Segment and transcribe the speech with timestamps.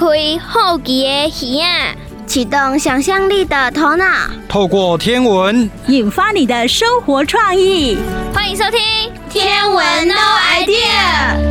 [0.00, 0.06] 开
[0.42, 1.94] 好奇的耳啊，
[2.26, 4.06] 启动想象力的头脑，
[4.48, 7.98] 透过天文引发你的生活创意。
[8.32, 8.80] 欢迎收听
[9.30, 11.46] 《天文 No Idea》。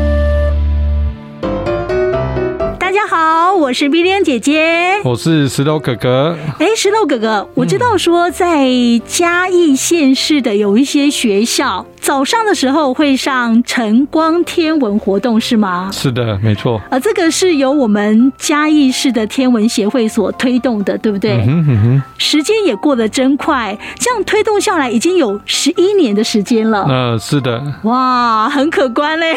[3.22, 6.38] 好，我是碧莲姐姐，我是石头哥哥。
[6.58, 8.66] 哎，石头哥哥，我知道说在
[9.06, 11.86] 嘉义县市的有一些学校。
[12.00, 15.90] 早上的时候会上晨光天文活动是吗？
[15.92, 16.82] 是的，没错。
[16.90, 21.34] 啊，这个是由我们嘉义市的天文协会所推动的，对不对？
[21.46, 22.02] 嗯哼，嗯哼。
[22.18, 26.86] 时间也过得真快，这样推动下来已经有十一年的时间了。
[26.88, 27.62] 呃，是的。
[27.84, 29.36] 哇，很可观嘞。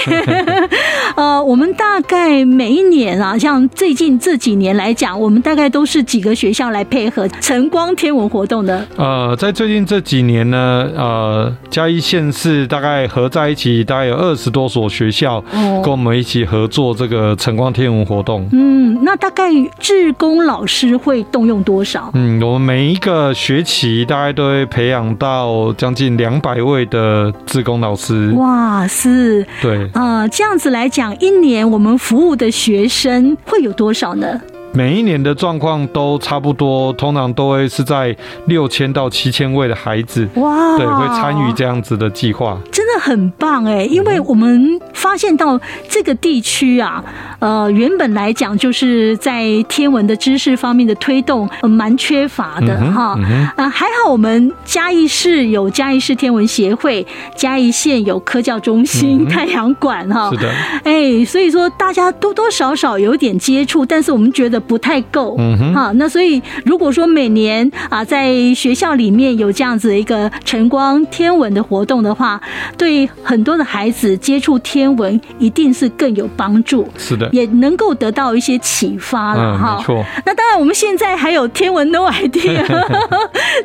[1.17, 8.87] 呃，我们大概每一年啊，像最近这几年来讲，我们大概都是几个学校来配合晨光天文活动的。
[8.97, 12.67] 呃，在最近这几年呢，呃，嘉义县市。
[12.73, 15.43] 大概合在一起，大概有二十多所学校
[15.83, 18.49] 跟我们一起合作这个晨光天文活动。
[18.53, 22.11] 嗯，那大概志工老师会动用多少？
[22.15, 28.31] 嗯，我们每一个学期大概都会培养到将近两百位的志工老师。
[28.33, 34.41] 哇，是，对，呃，这样子来讲，一年我们服务的学生会有多少呢？
[34.75, 43.85] 每一年的状况都差不多，通常都会是在六千到七千位的孩子，哇，对，会参与这样子的计划，真的很棒哎！
[43.85, 47.05] 因为我们发现到这个地区啊，
[47.41, 53.19] 呃，原本来讲就是在天文的知识方面的推动蛮缺乏的哈，
[53.57, 57.05] 啊，还好我们嘉义市有嘉义市天文协会，
[57.37, 60.51] 嘉义县有科教中心、太阳馆哈，是的，
[60.85, 64.63] 哎，所以说大家多多少少有点接触，但是我们觉得。
[64.63, 72.41] 不太够，嗯哼，好，那所以如果说每年啊，在学校里面有这样子一个晨光天文的活动的话，
[72.79, 72.92] 对
[73.23, 79.77] 很多的孩子接触天文一定是更有帮助，是的，也能够得到一些启发了哈。
[79.77, 80.05] 没错。
[80.25, 82.65] 那当然，我们现在还有天文 No Idea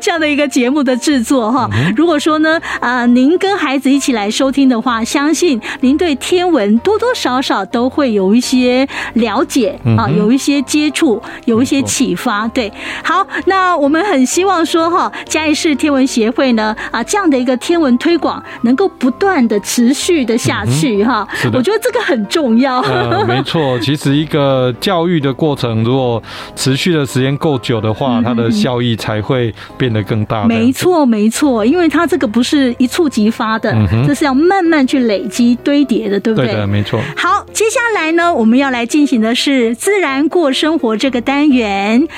[0.00, 1.70] 这样的一个节目的制作哈。
[1.96, 10.88] 如果说呢，啊，您跟孩子一起来收听的话，相信您对天文多多少少都会有一些了解啊，有一些接。
[10.88, 12.72] 触有一些启发，对，
[13.04, 22.80] 好，那我们很希望说哈，嘉义市天文协会呢啊，这样的一个天文推广能够不断的持续的下去哈，我觉得这个很重要。
[22.80, 26.22] 呃，没错， 其实一个教育的过程，如果
[26.56, 30.44] 持续的时间够久的话，它的效益才会变得更大。
[30.44, 33.74] 没错，没错，因为它这个不是一触即发的，
[34.06, 36.48] 这是要慢慢去累积堆叠的，对不对？
[36.48, 37.00] 对的，没错。
[37.16, 40.88] 好，接下来呢，我们要来进行的是自然过生活。
[40.98, 42.08] 这个单元，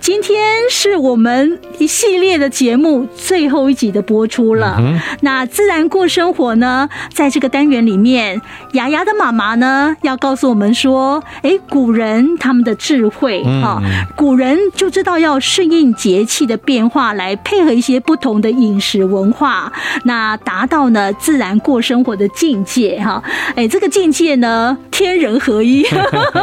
[0.00, 4.76] 今天是我们一系列的节目最后一集的播出了。
[4.78, 8.40] 嗯、那自然过生活呢，在这个单元里面，
[8.74, 19.72] 牙牙的妈妈呢要告诉我们说，哎，古人他们的智慧哈，嗯、古人就知道要顺应节气的变化，来配合一些不同的饮食文化，
[20.04, 23.20] 那达到呢自然过生活的境界哈。
[23.56, 25.84] 哎，这个境界呢，天人合一。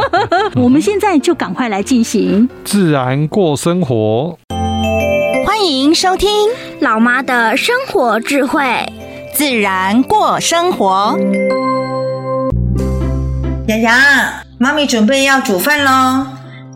[0.54, 1.78] 我们现在就赶快来。
[1.78, 4.36] 来进行自然过生活，
[5.46, 6.28] 欢迎收听
[6.80, 8.60] 老妈的生活智慧。
[9.38, 11.16] 自然过生活，
[13.68, 16.26] 雅雅，妈咪准备要煮饭喽，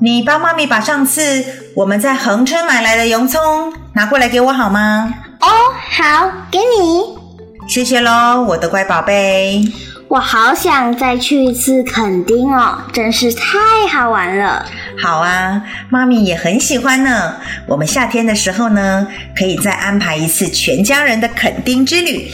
[0.01, 5.13] 你帮妈咪把上次我们在恒春买来的洋葱拿过来给我好吗？
[5.41, 5.49] 哦，
[5.91, 7.19] 好，给你。
[7.67, 9.65] 谢谢喽，我的乖宝贝。
[10.13, 14.63] 我好想再去一次垦丁哦，真是太好玩了。
[15.03, 17.35] 好啊，妈咪也很喜欢呢。
[17.67, 22.31] 我们夏天的时候呢，可以再安排一次全家人的垦丁之旅。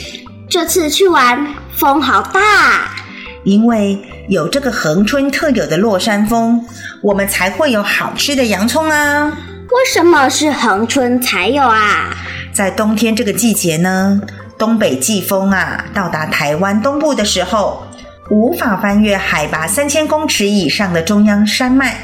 [0.50, 2.90] 这次去玩风好大，
[3.44, 3.96] 因为
[4.26, 6.60] 有这个恒春特有的落山风，
[7.00, 9.26] 我们才会有好吃的洋葱啊。
[9.26, 12.12] 为什么是恒春才有啊？
[12.52, 14.20] 在冬天这个季节呢，
[14.58, 17.86] 东北季风啊，到达台湾东部的时候，
[18.28, 21.94] 无法翻越海拔三千公尺以上的中央山脉，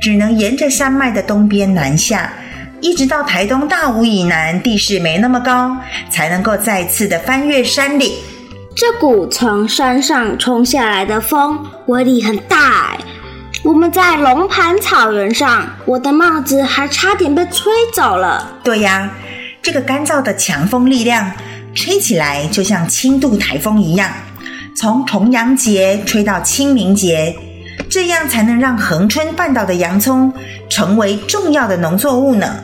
[0.00, 2.32] 只能沿着山脉的东边南下，
[2.80, 5.76] 一直到台东大武以南，地势没那么高，
[6.08, 8.12] 才能够再次的翻越山岭。
[8.76, 12.96] 这股从山上冲下来的风，威力很大。
[13.64, 18.56] 我们在龙盘草原上，我的帽子还差点被吹走了。
[18.62, 19.10] 对呀，
[19.60, 21.28] 这个干燥的强风力量。
[21.78, 24.10] 吹起来就像轻度台风一样，
[24.74, 27.32] 从重阳节吹到清明节，
[27.88, 30.32] 这样才能让恒春半岛的洋葱
[30.68, 32.56] 成为重要的农作物呢。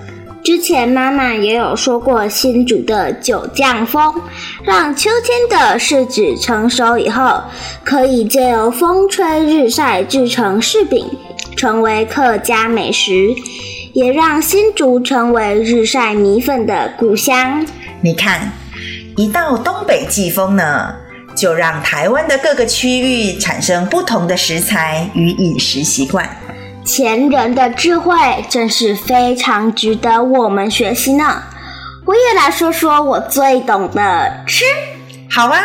[0.42, 4.12] 之前妈妈也有说过，新竹的九降风，
[4.64, 7.40] 让秋天的柿子成熟以后，
[7.84, 11.06] 可以借由风吹日晒制成柿饼，
[11.56, 13.32] 成为客家美食，
[13.92, 17.64] 也让新竹成为日晒米粉的故乡。
[18.02, 18.52] 你看，
[19.16, 20.92] 一到东北季风呢，
[21.36, 26.28] 就让台湾的各个区域产生不同的食材与饮食习惯。
[26.84, 28.16] 前人的智慧
[28.48, 31.42] 真是非常值得我们学习呢。
[32.04, 34.64] 我也来说说我最懂的吃。
[35.30, 35.60] 好啊，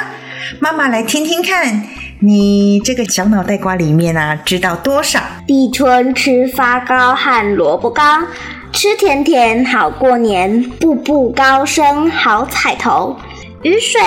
[0.59, 1.83] 妈妈来听听看，
[2.19, 5.19] 你这个小脑袋瓜里面啊，知道多少？
[5.47, 8.03] 立春吃发糕和萝卜糕，
[8.71, 13.17] 吃甜甜好过年，步步高升好彩头。
[13.61, 13.99] 雨水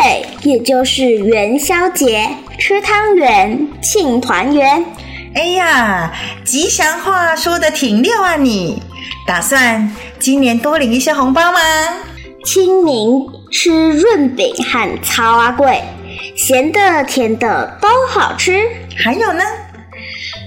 [0.45, 2.27] 也就是元宵节，
[2.59, 4.83] 吃汤圆庆团圆。
[5.35, 6.11] 哎呀，
[6.43, 8.37] 吉祥话说的挺溜啊！
[8.37, 8.83] 你
[9.27, 11.59] 打算今年多领一些红包吗？
[12.47, 15.81] 清明吃润饼和草仔粿，
[16.35, 18.59] 咸的甜的都好吃。
[19.05, 19.45] 还有呢，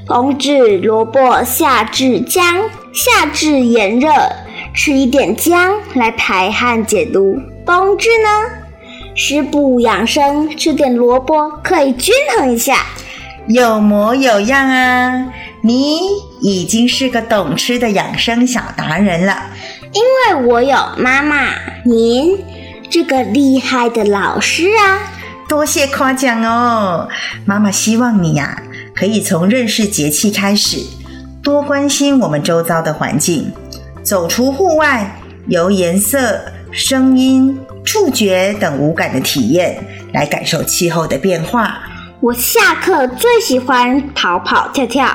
[0.07, 2.43] 冬至萝卜，夏至姜，
[2.91, 4.09] 夏至炎热，
[4.73, 7.39] 吃一点姜来排汗解毒。
[7.65, 8.64] 冬至呢，
[9.17, 12.85] 食补养生，吃点萝卜可以均衡一下。
[13.47, 15.27] 有模有样啊！
[15.61, 15.99] 你
[16.41, 19.43] 已经是个懂吃的养生小达人了。
[19.93, 21.47] 因为我有妈妈，
[21.85, 22.37] 您
[22.89, 24.99] 这个厉害的老师啊！
[25.47, 27.07] 多谢夸奖哦。
[27.45, 28.63] 妈妈希望你呀、啊，
[28.93, 30.79] 可以从认识节气开始，
[31.41, 33.53] 多关心我们周遭的环境，
[34.03, 35.15] 走出户外，
[35.47, 36.41] 由颜色、
[36.71, 39.77] 声音、触觉等五感的体验
[40.11, 41.77] 来感受气候的变化。
[42.19, 45.05] 我下课最喜欢跑跑跳跳，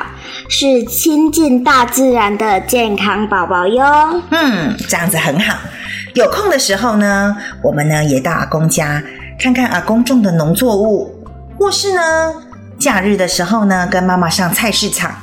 [0.49, 4.23] 是亲近大自然的健康宝宝哟。
[4.31, 5.59] 嗯，这样子很好。
[6.15, 9.03] 有空的时候呢，我们呢也到阿公家
[9.39, 11.13] 看看阿公种的农作物，
[11.59, 12.33] 或是呢
[12.79, 15.15] 假日的时候呢跟妈妈上菜市场，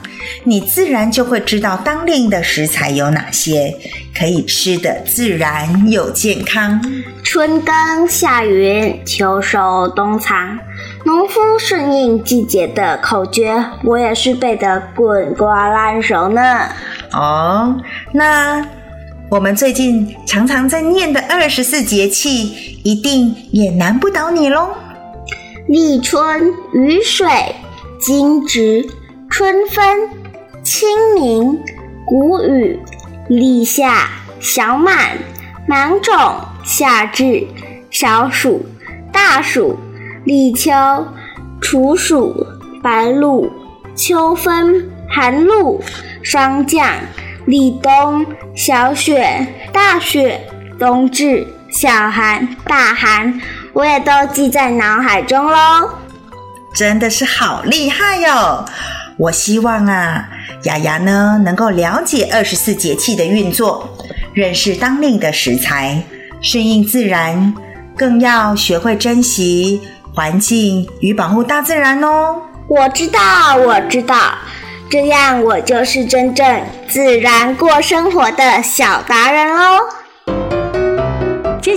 [0.44, 3.76] 你自然就会知道当令的食材有哪些，
[4.18, 6.82] 可以吃的自然又健康。
[7.24, 10.58] 春耕夏耘，秋收冬藏。
[11.06, 16.70] 农夫顺应季节的口诀，我也是背得滚瓜烂熟呢。
[17.14, 17.76] 哦，
[18.14, 18.66] 那
[19.30, 24.70] 我们最近常常在念的二十四节气，一定也难不倒你喽。
[25.68, 27.28] 立春、雨水、
[28.00, 28.88] 惊蛰、
[29.38, 30.10] 春分、
[30.63, 31.63] 清明、
[32.07, 32.80] 谷雨、
[33.30, 35.16] 立夏、小满、
[35.68, 36.16] 芒种、
[36.63, 37.45] 夏至、
[37.92, 38.66] 小暑、
[39.13, 39.78] 大暑。
[40.25, 40.72] 立秋、
[41.62, 42.48] 处暑、
[42.81, 43.48] 白露、
[43.95, 45.83] 秋分、寒露、
[46.24, 46.90] 霜降、
[47.45, 48.25] 立冬、
[48.56, 50.50] 小雪、大雪、
[50.80, 53.40] 冬至、小寒、大寒，
[53.74, 55.92] 我也都记在脑海中喽。
[56.74, 58.66] 真的是好厉害哟！
[59.18, 60.30] 我希望啊，
[60.64, 63.90] 雅雅呢能够了解二十四节气的运作，
[64.34, 66.02] 认识当令的食材，
[66.42, 67.54] 顺应自然，
[67.98, 69.81] 更要学会珍惜。
[70.14, 74.16] 环境与保护大自然哦，我知道，我知道，
[74.90, 79.78] 这样我就是真正自然过生活的小达人喽。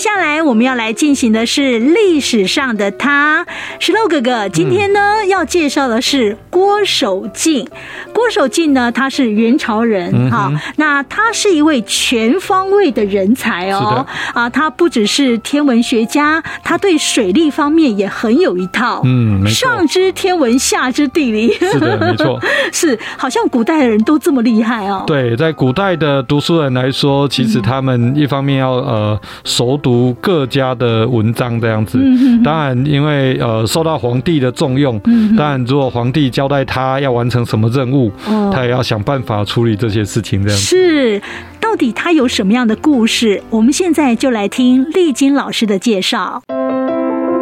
[0.00, 3.44] 接下来我们要来进行的是历史上的他，
[3.78, 4.48] 石头哥哥。
[4.48, 7.68] 今天呢、嗯、要介绍的是郭守敬。
[8.14, 14.06] 郭守敬呢，他是元朝人，哈、嗯，那他是一位全方位的人才哦。
[14.32, 19.02] 啊，他不只是天文学家，他对水利方面也很有一套。
[19.04, 21.52] 嗯，上知天文，下知地理。
[21.52, 22.40] 是的，没错。
[22.72, 25.04] 是，好像古代的人都这么厉害哦。
[25.06, 29.78] 对，在古代的读书人来说，其实他们一方面要呃熟。
[29.82, 29.89] 读
[30.20, 31.98] 各家的文章这样子，
[32.44, 35.00] 当然因为呃受到皇帝的重用，
[35.36, 38.10] 当然如果皇帝交代他要完成什么任务，
[38.52, 40.64] 他也要想办法处理这些事情这样子。
[40.64, 41.22] 是，
[41.60, 43.42] 到底他有什么样的故事？
[43.50, 46.42] 我们现在就来听丽晶老师的介绍。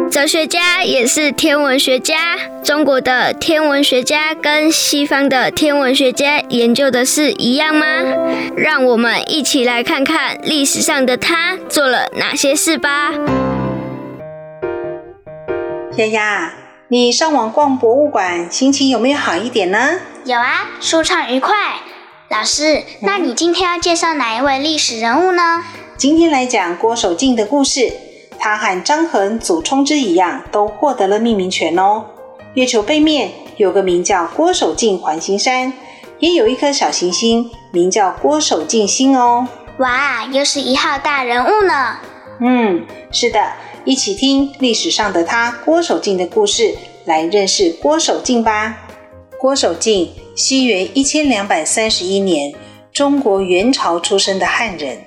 [0.09, 2.35] 哲学家也是天文学家。
[2.63, 7.85] 中国的天文学家跟西方的天文学家研究的是一样吗？
[8.57, 13.11] 让我们一起来看看历史上的他做了哪些事吧。
[15.97, 16.53] 丫丫，
[16.87, 19.99] 你上网逛博物馆，心情有没有好一点呢？
[20.25, 21.55] 有啊，舒畅愉快。
[22.29, 25.63] 老师，那你今天要介绍哪一位历史人物呢？
[25.97, 28.08] 今天来讲郭守敬的故事。
[28.39, 32.05] 他和张衡、祖冲之一样，都获得了命名权哦。
[32.55, 35.71] 月球背面有个名叫郭守敬环形山，
[36.19, 39.47] 也有一颗小行星，名叫郭守敬星哦。
[39.77, 41.97] 哇，又是一号大人物呢。
[42.41, 43.39] 嗯，是的，
[43.85, 48.77] 一起听历史上的他郭守敬的故事，来认识郭守敬吧。
[49.37, 52.53] 郭守敬，西元一千两百三十一年，
[52.91, 54.97] 中国元朝出生的汉人，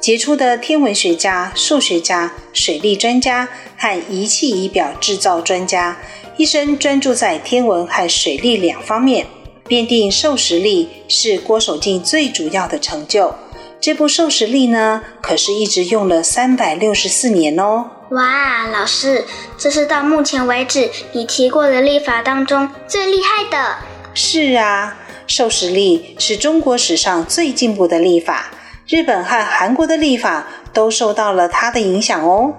[0.00, 5.98] 杰出的天文学家、数学家、水利专家和仪器仪表制造专家，
[6.36, 9.26] 一生专注在天文和水利两方面。
[9.66, 13.34] 奠定授时历是郭守敬最主要的成就。
[13.80, 17.90] 这部授时历呢，可是一直用了三百六十四年哦。
[18.10, 19.24] 哇，老师，
[19.58, 23.76] 这是到目前为止你提过的历法当中最厉害的。
[24.14, 28.50] 是啊，授时历是中国史上最进步的历法，
[28.88, 32.54] 日本和韩国的历法都受到了它的影响哦。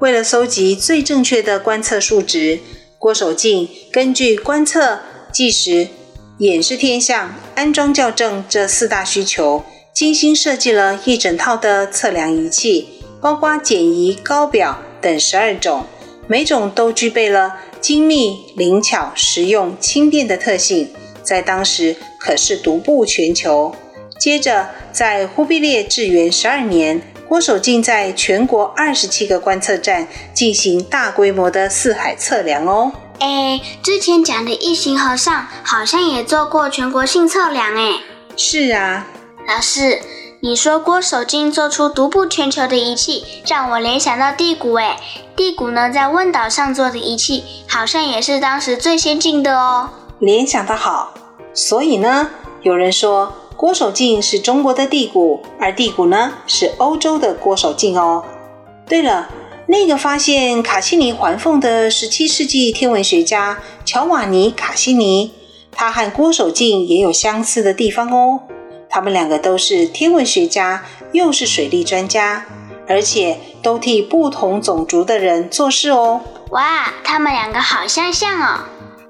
[0.00, 2.60] 为了搜集最正确的观测数值，
[2.98, 5.00] 郭守敬根据观测、
[5.32, 5.88] 计时、
[6.36, 12.86] 演示天象、安装校正这四大需求，精心设计了一整套的测量仪器，
[13.18, 15.86] 包括简仪、高表等十二种，
[16.26, 20.90] 每种都具备了精密、灵巧、实用、轻便的特性，
[21.22, 23.74] 在当时可是独步全球。
[24.20, 32.92] 接着，在忽必烈至元十二年，郭守敬在全国二十七个观测站进行大规模的四海测量哦。
[33.18, 37.94] 哎，之前讲的一行和尚好像也做过全国性测量哎。
[38.36, 39.06] 是啊，
[39.48, 40.00] 老师。
[40.42, 44.98] 你说郭守敬做出独步全球的仪器，让我联想到地谷哎，
[45.34, 49.88] 地谷呢，在问岛上做的仪器，好像也是当时最先进的哦。
[50.18, 51.14] 联想的好。
[51.54, 52.30] 所以呢，
[52.62, 58.24] 有人说郭守敬是中国的地鼓，而地鼓呢是欧洲的郭守敬哦。
[58.86, 59.28] 对了，
[59.66, 65.32] 那个发现卡西尼环缝的十七世纪天文学家乔瓦尼·卡西尼，
[65.70, 68.40] 他和郭守敬也有相似的地方哦。
[68.88, 72.46] 他们两个都是天文学家，又是水利专家，
[72.88, 76.22] 而且都替不同种族的人做事哦。
[76.50, 78.60] 哇，他们两个好相像哦！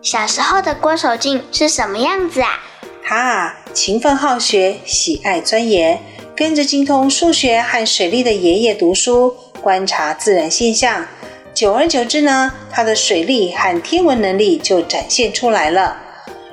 [0.03, 2.59] 小时候的郭守敬是什么样子啊？
[3.03, 6.01] 他啊，勤奋好学，喜爱钻研，
[6.37, 11.07] 跟着精通数学和水利的爷爷读书，观察自然现象。
[11.53, 15.97] 久而久之呢，他的水利和天文能力就展现出来了。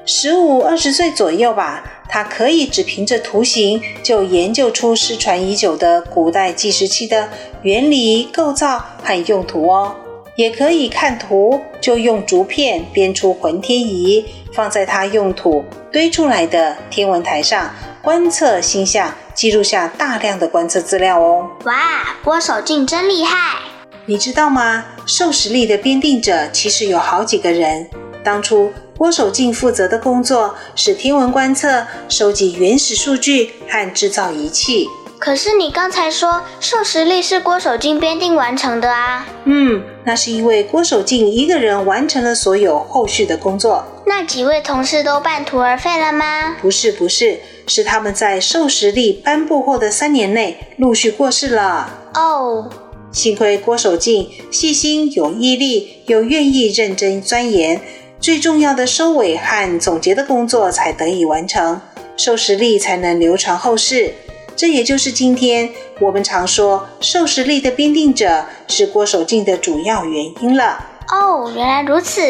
[0.06, 1.94] 十五二十岁左右吧。
[2.10, 7.28] 他可以只凭着图形就研究出失传已久的古代计时器的
[7.64, 9.94] 原理、构造和用途哦，
[10.38, 21.50] 也可以看图就用竹片编出浑天仪，放在他用土堆出来的天文台上观测星象，记录下大量的观测资料哦。
[21.66, 23.58] 哇，郭守敬真厉害！
[24.06, 24.86] 你知道吗？
[25.08, 27.90] 授时历的编定者其实有好几个人，
[28.24, 28.72] 当初。
[28.96, 34.88] 郭守敬负责的工作是天文观测、收集原始数据和制造仪器。
[35.20, 39.28] 可是你刚才说授时历是郭守敬编定完成的啊？
[39.46, 43.84] 嗯，那是因为郭守敬一个人完成了所有后续的工作。
[44.06, 46.56] 那几位同事都半途而废了吗？
[46.62, 51.90] 不是，不是，是他们在授时历颁布后的三年内陆续过世了。
[52.14, 52.70] 哦，
[53.12, 57.82] 幸亏郭守敬细心、有毅力，又愿意认真钻研。
[58.20, 61.82] 最重要的收尾和总结的工作才得以完成，
[62.16, 64.14] 授时历才能流传后世。
[64.58, 70.84] 这也就是今天我们常说授时历的编定者是郭守敬的主要原因了。
[71.10, 72.22] 哦，原来如此。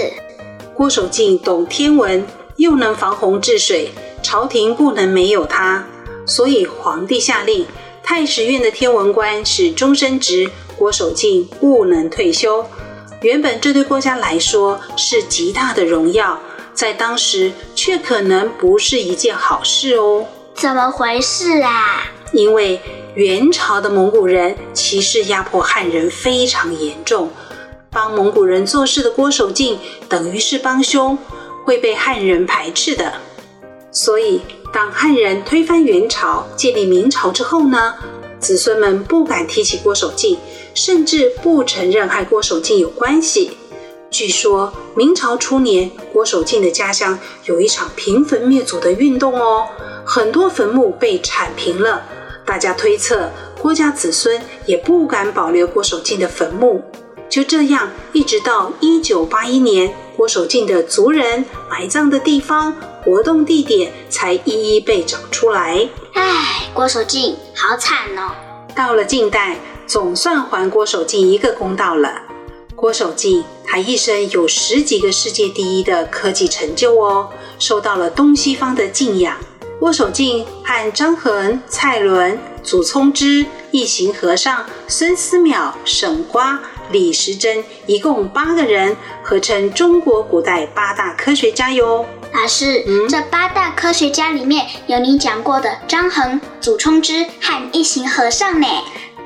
[0.73, 3.91] 郭守敬懂天文，又能防洪治水，
[4.21, 5.87] 朝廷不能没有他。
[6.25, 7.65] 所以皇帝下令，
[8.03, 12.65] 太史院的天文官是终身职，郭守敬不能退休。
[13.21, 16.37] 原本这对郭家来说是极大的荣耀，
[16.73, 20.25] 在当时却可能不是一件好事哦。
[20.53, 22.11] 怎么回事啊？
[22.33, 22.79] 因为
[23.15, 27.29] 元朝的蒙古人歧视压迫汉人非常严重，
[27.89, 31.17] 帮蒙古人做事的郭守敬等于是帮凶，
[31.65, 33.13] 会被汉人排斥的。
[33.91, 34.41] 所以，
[34.71, 37.95] 当汉人推翻元朝，建立明朝之后呢，
[38.39, 40.37] 子孙们不敢提起郭守敬。
[40.75, 43.57] 甚至不承认和郭守敬有关系。
[44.11, 49.65] 据说明朝初年，郭守敬的家乡有一场平坟灭祖的运动哦，
[50.05, 52.05] 很多坟墓被铲平了。
[52.47, 53.29] 大家推测，
[53.61, 56.81] 郭家子孙也不敢保留郭守敬的坟墓。
[57.29, 62.73] 就这样，一直到一九八一年，郭守敬的族人埋葬的地方、
[63.03, 65.87] 活动地点才一一被找出来。
[66.13, 68.31] 唉，郭守敬好惨哦。
[68.73, 69.57] 到了近代。
[69.87, 72.21] 总算还郭守敬一个公道了。
[72.75, 79.37] 郭守敬他一生有十几个世界第一的科技成就哦，受到了东西方的敬仰。
[79.79, 86.59] 郭守敬和张衡、蔡伦、祖冲之、一行和尚、孙思邈、沈瓜、
[86.91, 92.03] 李时珍，一共八个人，合称中国古代八大科学家哟。
[92.33, 98.67] 老师，嗯、这八大科学家里面有你讲过的张衡、祖冲之和一行和尚呢。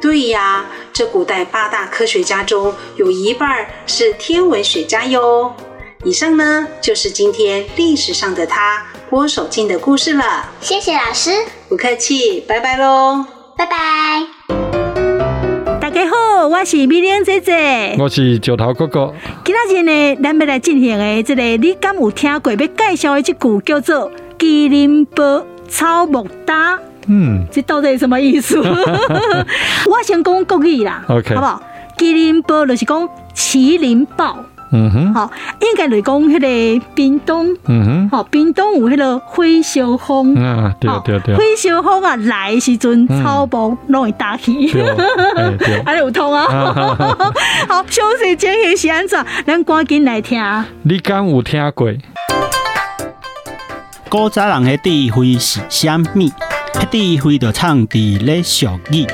[0.02, 5.54] 对呀，这古代八大科学家中有一半是天文学家哟。
[6.04, 10.24] 以上呢，就是今天历史上的他郭守敬的故事了。
[10.62, 11.32] 谢谢老师，
[11.68, 13.26] 不客气，拜拜喽，
[13.58, 13.76] 拜拜。
[15.82, 19.14] 大家好，我是美玲姐姐，我是石头哥哥。
[19.44, 22.54] 今仔日呢，咱们来进行的这个，你敢有听过？
[22.54, 23.34] 要介绍的一句
[23.66, 26.80] 叫做“麒麟波草木搭”。
[27.10, 28.58] 嗯，这到底是什么意思？
[29.90, 31.62] 我先讲国语啦，OK，好不好？
[31.98, 34.38] 麒麟波就是讲麒麟抱。
[34.72, 36.40] 嗯哼，好，应该来讲迄
[36.80, 44.74] 个冰冻，嗯哼，好，冰冻有迄个火烧风，啊，对对对，火烧风啊来时阵，草木拢会打起，
[45.86, 46.46] 还 有通啊，
[47.68, 49.26] 好，休息间歇是安怎？
[49.46, 50.42] 咱赶紧来听。
[50.84, 51.92] 你敢有听过？
[54.10, 56.30] 古早人的智慧是虾物？
[56.74, 59.06] 迄智慧就藏伫咧俗语，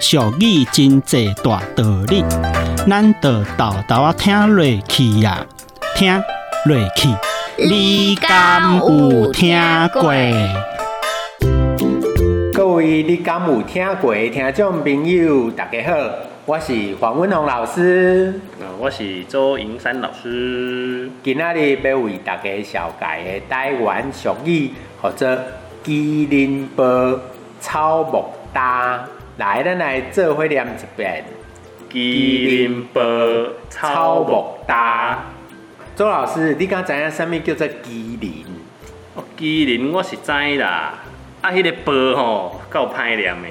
[0.00, 2.24] 俗语真济大道理。
[2.88, 5.46] 咱就豆豆啊，听落去呀，
[5.94, 6.12] 听
[6.64, 7.08] 落去。
[7.56, 9.56] 你敢有听
[9.92, 10.02] 过？
[12.52, 14.12] 各位，你敢有听过？
[14.14, 15.94] 听众朋友，大家好，
[16.44, 18.40] 我是黄文宏老师。
[18.80, 21.08] 我是周银山老师。
[21.22, 25.40] 今仔日要为大家绍介的台湾俗语，或者
[25.84, 27.20] 麒麟波
[27.60, 29.04] 草木搭。
[29.38, 31.24] 来，咱来做伙念一遍。
[31.92, 33.02] 麒麟波
[33.68, 35.24] 草木搭。
[35.94, 38.46] 周老师，你敢知影什么叫做麒麟？
[39.14, 40.94] 哦，麒麟我是知啦。
[41.42, 43.48] 啊，迄、那个波吼，够歹念的。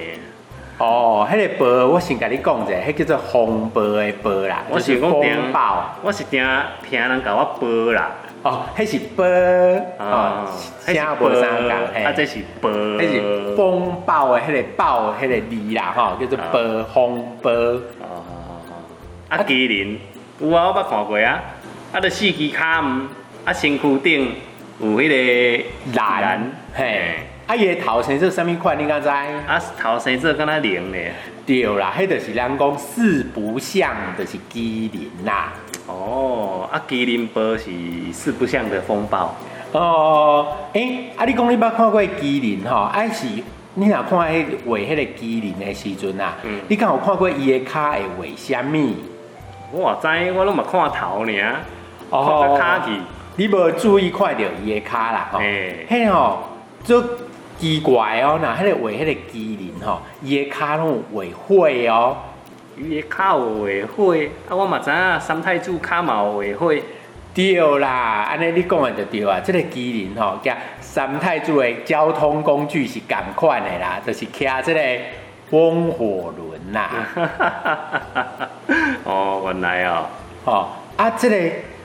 [0.78, 4.64] 哦，迄、那个波我先甲你讲者，迄叫做风波的波啦。
[4.68, 6.44] 我是讲风抱，我是听
[6.90, 8.10] 听人甲我波啦。
[8.42, 10.48] 哦，迄是波哦，
[10.84, 11.70] 声无相共。
[11.70, 17.50] 啊，这是波，迄是风暴的迄个暴，迄个字啦，吼，叫做波风抱。
[19.32, 19.98] 啊，麒麟
[20.40, 21.40] 有啊，我捌看过啊。
[21.90, 22.58] 啊，着四只脚，
[23.46, 24.30] 啊，身躯顶
[24.78, 25.64] 有迄个
[25.94, 27.14] 蓝，嘿。
[27.46, 28.78] 啊，伊个头生做啥物款？
[28.78, 29.08] 你敢知？
[29.08, 31.14] 啊，头生做敢若龙咧。
[31.46, 35.54] 对啦，迄着是人讲四不像，就是麒麟啦。
[35.86, 37.70] 哦，啊，麒麟波是
[38.12, 39.34] 四不像的风暴。
[39.72, 42.76] 哦，诶、欸，啊，你讲你捌看过麒麟吼？
[42.76, 43.26] 啊是，
[43.76, 48.94] 你若看迄画迄个麒麟的时阵啊，嗯、你敢有看过伊的脚会画啥物？
[49.72, 51.56] 我知，我拢嘛看头尔，
[52.10, 52.92] 看个脚去。
[53.36, 55.86] 你无注意看到伊个脚啦，吼、欸。
[55.88, 56.44] 嘿吼，
[56.84, 57.02] 就
[57.58, 62.16] 奇怪哦，那迄个画迄个麒麟吼，伊个脚拢画火哦。
[62.76, 64.14] 伊个脚有画火，
[64.48, 66.74] 啊，我嘛知影三太子脚嘛有画火。
[67.34, 74.80] 对啦，安尼你讲的就对啊，这个麒麟吼，甲三太子的交通工具是共款的啦，就是骑这个
[75.52, 76.88] 风火轮 啊。
[79.04, 80.06] 哦，原来哦，
[80.46, 81.36] 哦啊，这个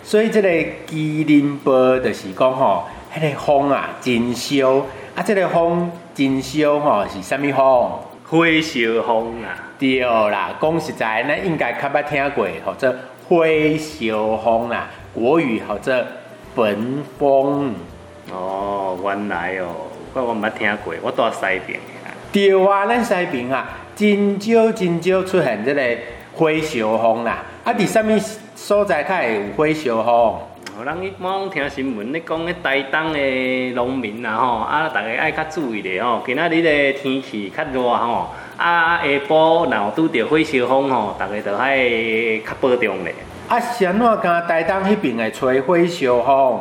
[0.03, 0.47] 所以这个
[0.87, 4.77] 麒麟波就是讲吼，迄个风啊真烧，
[5.15, 7.91] 啊，这个风真烧吼是啥物风？
[8.29, 9.67] 火烧风啊。
[9.77, 12.95] 对啦，讲实在，咱应该较捌听过，或者
[13.27, 13.45] 火
[13.77, 16.07] 烧风啦，国语或者
[16.55, 17.75] 焚风。
[18.31, 19.67] 哦，原来哦，
[20.13, 21.77] 我我毋捌听过，我住西边
[22.27, 22.31] 啊。
[22.31, 25.81] 对啊，咱西边啊，真少真少出现这个
[26.33, 27.43] 火烧风啦。
[27.63, 28.19] 啊，伫啥物
[28.55, 30.39] 所在较会有火烧风？
[30.79, 38.29] 哦，咱一般听新闻咧讲，咧台东的农民啊吼，啊，大家爱较注意咧吼，今仔日的天气较热吼。
[38.57, 41.79] 啊，下晡若有拄着火烧风吼，大家着爱
[42.39, 43.15] 较保重咧。
[43.47, 46.59] 啊，是安怎讲台东迄边会吹火烧风？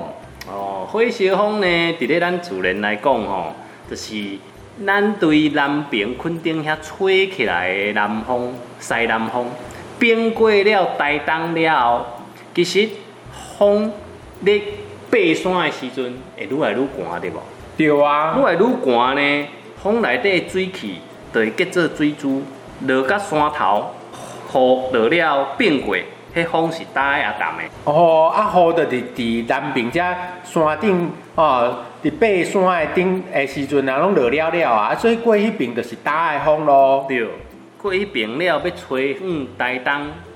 [0.49, 1.67] 哦，火烧风呢，
[2.01, 3.53] 伫咧咱自然来讲吼，
[3.91, 4.15] 就是
[4.85, 9.47] 咱对南平垦丁遐吹起来的南风，西南风，
[9.99, 12.07] 变过了台东了后，
[12.55, 12.89] 其实
[13.59, 13.93] 风
[14.41, 14.61] 咧
[15.11, 17.41] 爬山的时阵会愈来愈寒，对无？
[17.77, 18.37] 对啊。
[18.39, 19.47] 愈来愈寒呢，
[19.83, 20.97] 风内底水汽。
[21.35, 22.43] 就会结做水珠，
[22.87, 23.91] 落到山头，
[24.55, 25.95] 雨落了变过，
[26.35, 27.65] 迄风是大个也淡的。
[27.85, 30.01] 哦，啊雨就伫伫南平遮
[30.43, 31.81] 山顶哦，
[32.11, 37.05] 伫爬山的顶的时阵啊，拢落了了啊，所以过迄边就是大个风咯。
[37.09, 37.27] 对，
[37.77, 39.93] 过迄边了要吹嗯台东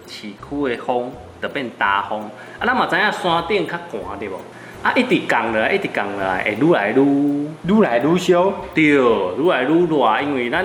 [0.07, 2.21] 市区的风，就变大风。
[2.59, 4.35] 啊，咱嘛知影山顶较寒对无？
[4.83, 8.53] 啊，一直降落来，一直降落来，会愈来愈愈来愈烧。
[8.75, 10.65] 对，愈来愈热，因为咱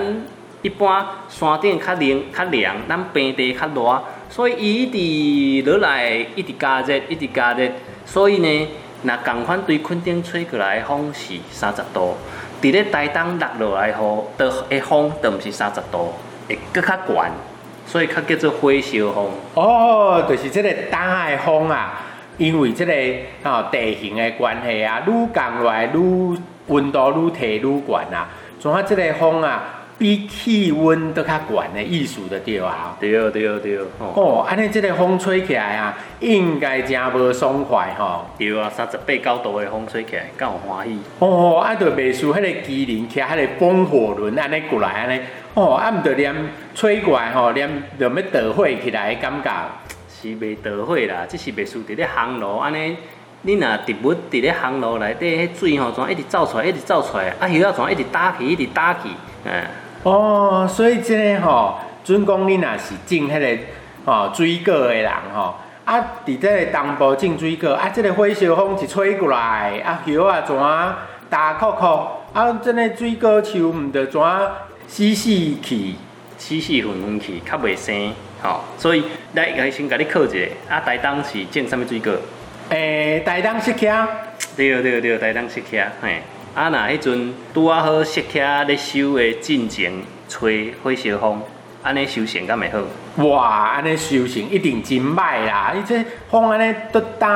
[0.62, 7.68] 一般山顶较冷较凉，咱平地较热，所以伊一直落来，一直加热，一直加热。
[8.04, 8.68] 所以呢，
[9.06, 12.16] 那共款对垦丁吹过来的风是三十度，
[12.60, 16.12] 伫咧台东落落来后的的风都毋是三十度，
[16.48, 17.30] 会搁较悬，
[17.86, 19.30] 所以较叫做火烧风。
[19.54, 22.02] 哦，就是这个东海风啊，
[22.36, 22.92] 因为这个
[23.44, 28.26] 哦地形的关系啊，愈降落来愈温度愈提愈悬啊，
[28.58, 29.75] 像啊这个风啊。
[29.98, 38.26] 比气温都较悬的意思的对啊，对对对，哦，安尼即个风吹起来啊，应该真无爽快吼。
[38.38, 40.98] 对啊，三十八九度的风吹起来，敢有欢喜。
[41.18, 45.18] 哦，啊，就袂输迄个机灵，骑迄个风火轮安尼过来安尼。
[45.54, 46.34] 哦，啊，毋着连
[46.74, 49.50] 吹过来吼，连连要着火起来的感觉。
[50.10, 52.98] 是袂着火啦，只是袂输伫咧烘炉安尼。
[53.42, 59.08] 你若植物伫咧烘炉内底，迄水吼怎一直走出来，一直走出来，啊，叶仔怎一直打起，一直打起，
[59.46, 59.62] 嗯。
[60.06, 63.58] 哦，所以这个吼，准讲你若是种迄个
[64.04, 70.56] 吼水果的人吼，啊，伫这个东部种水果，啊，这个火烧风一吹过来，啊，叶啊怎
[71.28, 71.86] 大酷酷，
[72.32, 74.22] 啊，这个水果树毋着怎
[74.86, 75.28] 死死
[75.60, 75.96] 去，
[76.38, 79.02] 死死昏昏去，较袂生，吼，所以
[79.34, 82.12] 来先甲你考一下，啊，台东是种啥物水果？
[82.68, 84.06] 诶、台东释迦，
[84.56, 86.22] 对对对，台东释迦，嘿。
[86.56, 89.92] 啊，那迄阵拄啊好，释迦咧收的进前
[90.26, 91.42] 吹火烧风，
[91.82, 93.26] 安尼收成敢会好？
[93.26, 95.74] 哇，安尼收成一定真歹啦！
[95.76, 97.28] 伊这风安尼都打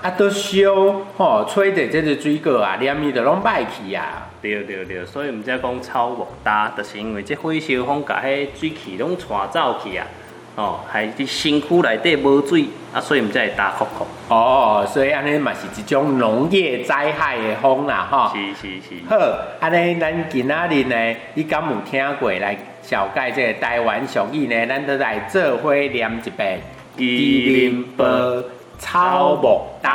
[0.00, 4.26] 啊，都烧，吼，吹着这个水果啊，连伊都拢歹去啊！
[4.40, 10.06] 对对对，所以毋才讲草木焦，就是因为这火烧风甲迄水气拢带走去啊。
[10.54, 14.06] 哦，还伫身躯内底无水，啊，所以毋才会打酷酷。
[14.28, 18.30] 哦，所以安尼嘛是一种农业灾害的风啦，吼。
[18.34, 18.94] 是是是。
[19.08, 19.16] 好，
[19.60, 24.66] 安尼咱今仔日呢，你敢有听过来绍介这个台湾俗语呢？
[24.66, 26.60] 咱都来做伙念一遍。
[26.94, 28.44] 吉林坡
[28.78, 29.88] 草木焦。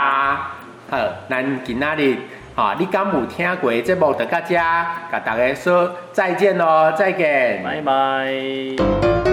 [0.89, 0.97] 好，
[1.29, 2.17] 咱今仔日，
[2.55, 9.26] 哈，你敢有听过节目就到这，甲大家说再见喽，再见，拜拜。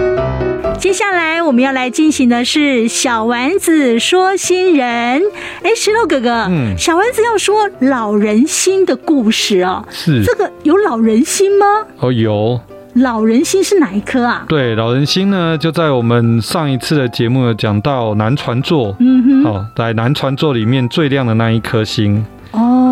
[0.85, 4.87] 接下来我们要来进行的是小丸子说新人。
[5.63, 9.83] 哎，石头哥哥，嗯，小丸子要说老人心的故事哦。
[9.89, 11.65] 是这个有老人心吗？
[11.97, 12.61] 哦，有。
[12.93, 14.45] 老人心是哪一颗啊？
[14.47, 18.95] 对，老人心呢，就在我们上一次的节目有讲到南船座。
[18.99, 19.43] 嗯哼。
[19.43, 22.23] 好，在南船座里面最亮的那一颗星。
[22.51, 22.84] 哦，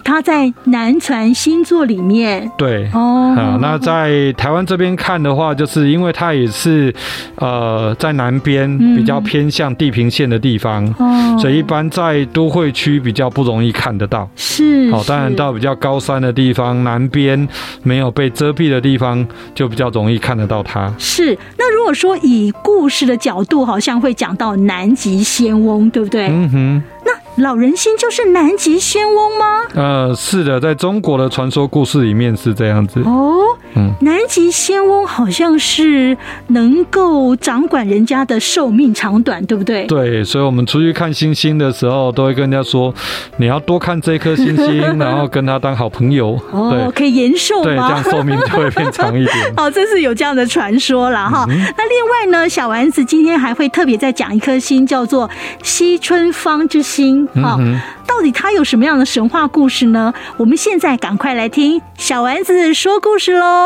[0.00, 2.50] 他在南船星座里面。
[2.56, 6.94] 对，哦，好，那在台湾这边看的话，就是因为它也是
[7.36, 14.28] 呃在南边比较偏向地平线的地方，哦，所以一般在都会区比较不容易看得到。
[14.36, 17.48] 是，好，当然到比较高山的地方，南边
[17.82, 20.92] 没有被遮蔽的地方，就比较容易看得到它。
[20.98, 26.28] 是，那如果说以故事的角度，好像会讲到南极仙翁，对不对？
[26.28, 27.17] 嗯哼，那。
[27.38, 29.46] 老人心就是南极仙翁吗？
[29.74, 33.00] 呃，是的，在中国的传说故事里面是这样子。
[33.04, 33.40] 哦，
[33.74, 36.16] 嗯，南极仙翁好像是
[36.48, 39.86] 能够掌管人家的寿命长短，对不对？
[39.86, 42.92] 对，所以我们出去看星星的时候，都会跟人家说，
[43.36, 46.38] 你要多看这颗星星， 然后跟他当好朋友。
[46.50, 47.64] 哦，可以延寿吗？
[47.64, 49.36] 对，这样寿命就会变长一点。
[49.56, 51.44] 哦，这是有这样的传说了哈。
[51.48, 55.28] 嗯、那另外呢，小丸子今天还会特别再讲一颗星，叫做
[55.62, 57.26] 西春方之星。
[57.42, 60.12] 哈，嗯、到底它有什么样的神话故事呢？
[60.36, 63.57] 我们现在赶快来听小丸子说故事喽。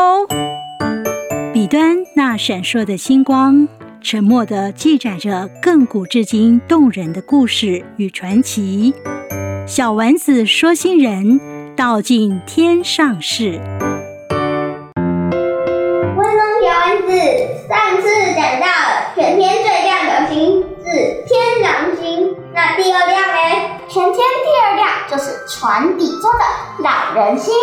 [1.53, 3.67] 彼端那闪烁的星光，
[4.01, 8.93] 沉默地记载着亘古至今动人的故事与传奇。
[9.65, 11.39] 小丸子说新人
[11.75, 13.61] 道尽天上事。
[15.07, 17.07] 温中小丸子
[17.69, 18.67] 上次讲到
[19.15, 23.72] 全天最亮的星是天狼星，那第二亮呢？
[23.93, 26.39] 全天第二亮就是船底座的
[26.79, 27.53] 老人星，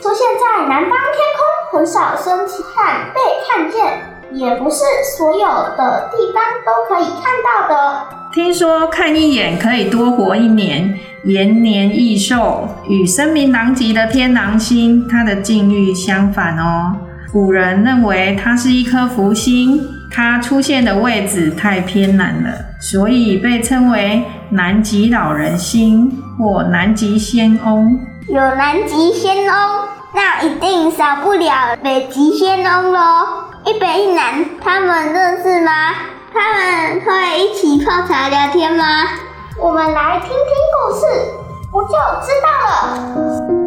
[0.00, 4.00] 出现在南方天空，很少生看被看见，
[4.30, 4.84] 也不是
[5.16, 8.06] 所有的地方都可以看到的。
[8.32, 16.94] 听说看一眼可以多活一年，延年益寿，与声名狼藉的天狼星，它的境遇相反哦。
[17.32, 24.24] 古人认为它是一颗福星，它出现的位置太偏南了，所以被称为。
[24.52, 32.98] 南极老人星或南极仙翁，有南极仙翁，那一定少不了北极仙翁喽。
[33.64, 35.70] 一北一南，他们认识吗？
[36.34, 38.84] 他们会一起泡茶聊天吗？
[39.56, 40.34] 我们来听听
[40.74, 41.06] 故事，
[41.70, 41.90] 不就
[42.26, 43.59] 知道了。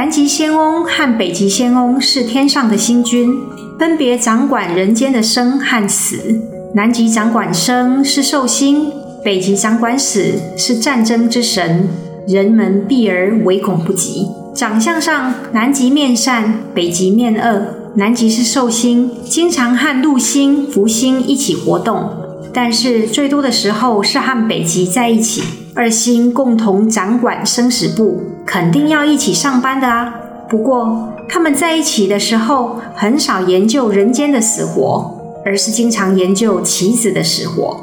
[0.00, 3.36] 南极仙翁和北极仙翁是天上的星君。
[3.78, 6.40] 分别掌管人间的生和死。
[6.74, 8.90] 南极掌管生是寿星，
[9.22, 11.86] 北极掌管死是战争之神，
[12.26, 14.26] 人们避而唯恐不及。
[14.54, 17.92] 长相上，南极面善，北极面恶。
[17.96, 22.08] 南极是寿星，经常和陆星、福星一起活动，
[22.54, 25.42] 但是最多的时候是和北极在一起。
[25.80, 30.14] 二星共同掌管生死簿，肯定要一起上班的啊。
[30.46, 35.10] 不过他们在一起的时候，很少研究人间的死活，
[35.42, 37.80] 而是经常研究棋子的死活。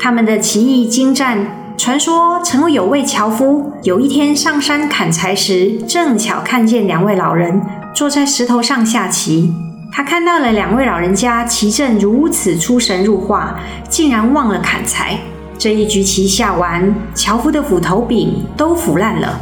[0.00, 1.46] 他们的棋艺精湛。
[1.76, 7.60] 传说曾有位樵夫，有一天上山砍柴时，正巧看见两位老人
[7.94, 9.52] 坐在石头上下棋。
[9.92, 15.18] 他看到了两位老人家棋阵如此出神入化，竟然忘了砍柴。
[15.56, 19.40] 这一局棋下完，樵夫的斧头柄都腐烂了。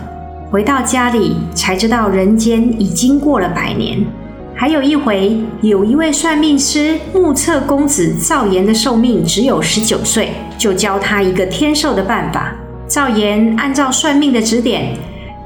[0.51, 4.05] 回到家里才知道，人间已经过了百年。
[4.55, 12.53] 还有一回，有一位算命师目测公子赵岩的寿命只有十九岁，就教他一个天寿的办法。
[12.87, 14.94] 赵岩按照算命的指点，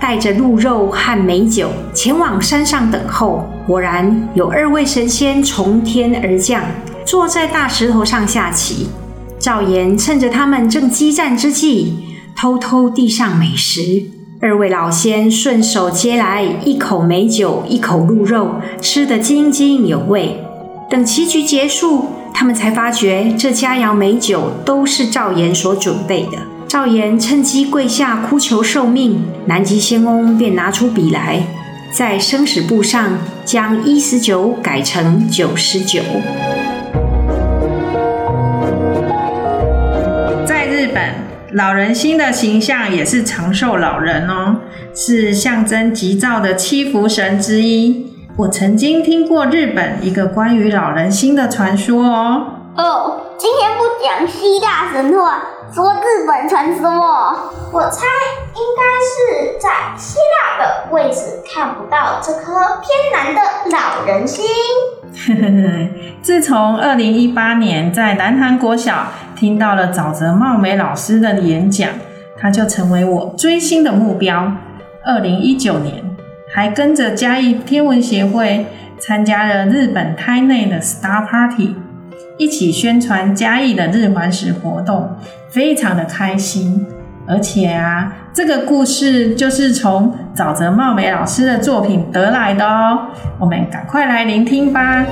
[0.00, 3.46] 带着鹿肉和美酒前往山上等候。
[3.66, 6.62] 果然有二位神仙从天而降，
[7.04, 8.88] 坐在大石头上下棋。
[9.38, 11.92] 赵岩趁着他们正激战之际，
[12.34, 14.04] 偷偷递上美食。
[14.40, 20.42] 二位老仙顺手接来一口美酒，一口鹿肉，吃得津津有味。
[20.90, 26.38] 等棋局结束，他们才发觉这佳肴美酒都是赵岩所准备的。
[26.68, 31.46] 赵岩趁机跪下哭求受命，南极仙翁便拿出笔来，
[31.92, 36.00] 在生死簿上将一十九改成九十九。
[40.96, 41.14] 本。
[41.52, 44.56] 老人星的形象也是长寿老人哦，
[44.94, 48.14] 是象征吉兆的七福神之一。
[48.36, 52.46] 我曾经听过日本一个关于老人星的传说哦。
[52.76, 55.42] 哦，今天不讲希腊神话，
[55.76, 56.88] 说日本传说。
[57.70, 58.06] 我猜
[58.54, 64.46] 应该是在希腊的位置看不到这颗偏南的老人星。
[66.22, 71.90] 自从二零一八年在南韩国小听到了沼泽茂美老师的演讲，
[72.40, 74.50] 他就成为我追星的目标。
[75.04, 76.02] 二零一九年
[76.54, 78.64] 还跟着嘉义天文协会
[78.98, 81.76] 参加了日本胎内的 Star Party，
[82.38, 85.16] 一起宣传嘉义的日环食活动，
[85.48, 86.86] 非常的开心。
[87.28, 93.08] 而且啊，这个故事就是从沼泽茂美老师的作品得来的哦。
[93.38, 95.04] 我们赶快来聆听吧。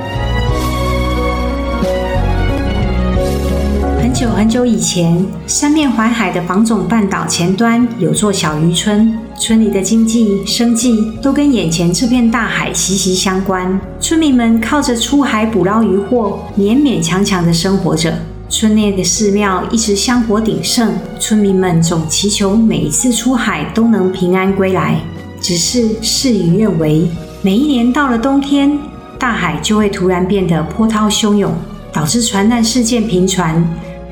[4.15, 13.77] 很久很久以前，三面环海的房总半岛前端有座小渔村，村里的经济生计都跟眼前这片大海息息相关。
[13.99, 18.17] 村民们靠着出海捕捞渔获，勉勉强强的生活着。
[18.47, 24.97] 村内的寺庙一直香火鼎盛，村民们总祈求每一次出海都能平安归来。
[25.41, 27.09] 只是事与愿违，
[27.41, 28.79] 每一年到了冬天，
[29.19, 31.53] 大海就会突然变得波涛汹涌，
[31.91, 33.61] 导致船难事件频传，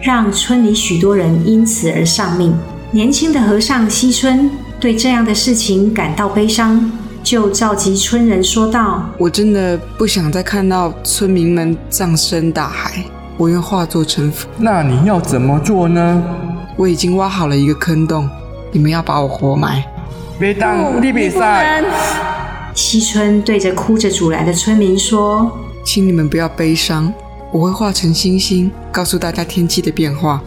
[0.05, 2.53] 让村里许多人因此而丧命。
[2.91, 6.91] 年轻的和尚西村对这样的事情感到悲伤，
[7.23, 13.01] 就召集村人说道：“我真的不想再看到村民们葬身大海。”
[13.37, 14.45] 我愿化作成佛。
[14.57, 16.21] 那你要怎么做呢？
[16.75, 18.29] 我已经挖好了一个坑洞，
[18.73, 19.81] 你们要把我活埋。
[20.37, 21.81] 别当地比赛。
[22.75, 25.49] 西村对着哭着阻拦的村民说
[25.85, 27.11] ：“请你们不要悲伤，
[27.53, 30.41] 我会化成星星，告诉大家天气的变化。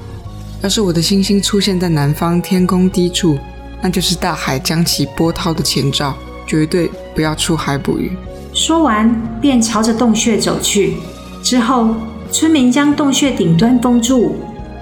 [0.61, 3.39] 要是我的星星出现在南方天空低处，
[3.81, 6.13] 那就是大海将起波涛的前兆，
[6.49, 8.11] 绝对不要出海捕鱼。”
[8.53, 10.97] 说完，便朝着洞穴走去。
[11.43, 11.95] 之后。
[12.33, 14.35] 村民将洞穴顶端封住，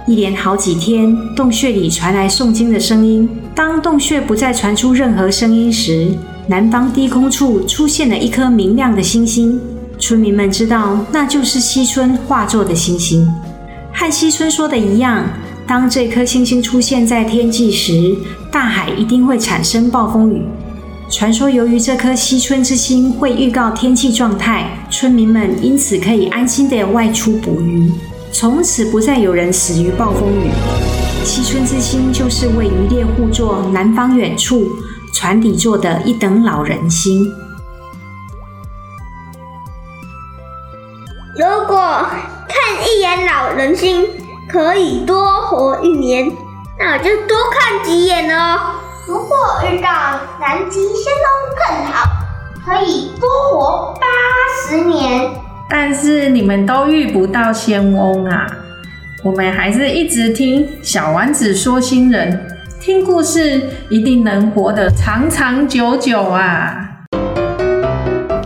[0.06, 3.28] 一连好几天，洞穴里传来诵经的声音。
[3.54, 6.08] 当洞穴不再传出任何声音时，
[6.46, 9.60] 南方低空处出现了一颗明亮的星星。
[10.04, 13.26] 村民们知道，那就是西村化作的星星。
[13.90, 15.24] 和西村说的一样，
[15.66, 18.14] 当这颗星星出现在天际时，
[18.52, 20.42] 大海一定会产生暴风雨。
[21.10, 27.90] 传说，由于这颗西村之星会预告天气状态，村民们因此可以安心地外出捕鱼，
[28.30, 30.50] 从此不再有人死于暴风雨。
[31.24, 34.68] 西村之星就是位于猎户座南方远处
[35.14, 37.26] 船底座的一等老人星。
[42.48, 44.06] 看一眼老人心
[44.50, 46.30] 可以多活一年，
[46.78, 48.58] 那我就多看几眼哦。
[49.06, 49.36] 如果
[49.70, 49.88] 遇到
[50.40, 51.28] 南极仙翁
[51.58, 52.08] 更好，
[52.64, 54.06] 可以多活八
[54.66, 55.30] 十年。
[55.68, 58.46] 但是你们都遇不到仙翁啊。
[59.22, 62.46] 我们还是一直听小丸子说新人，
[62.80, 66.93] 听故事一定能活得长长久久啊。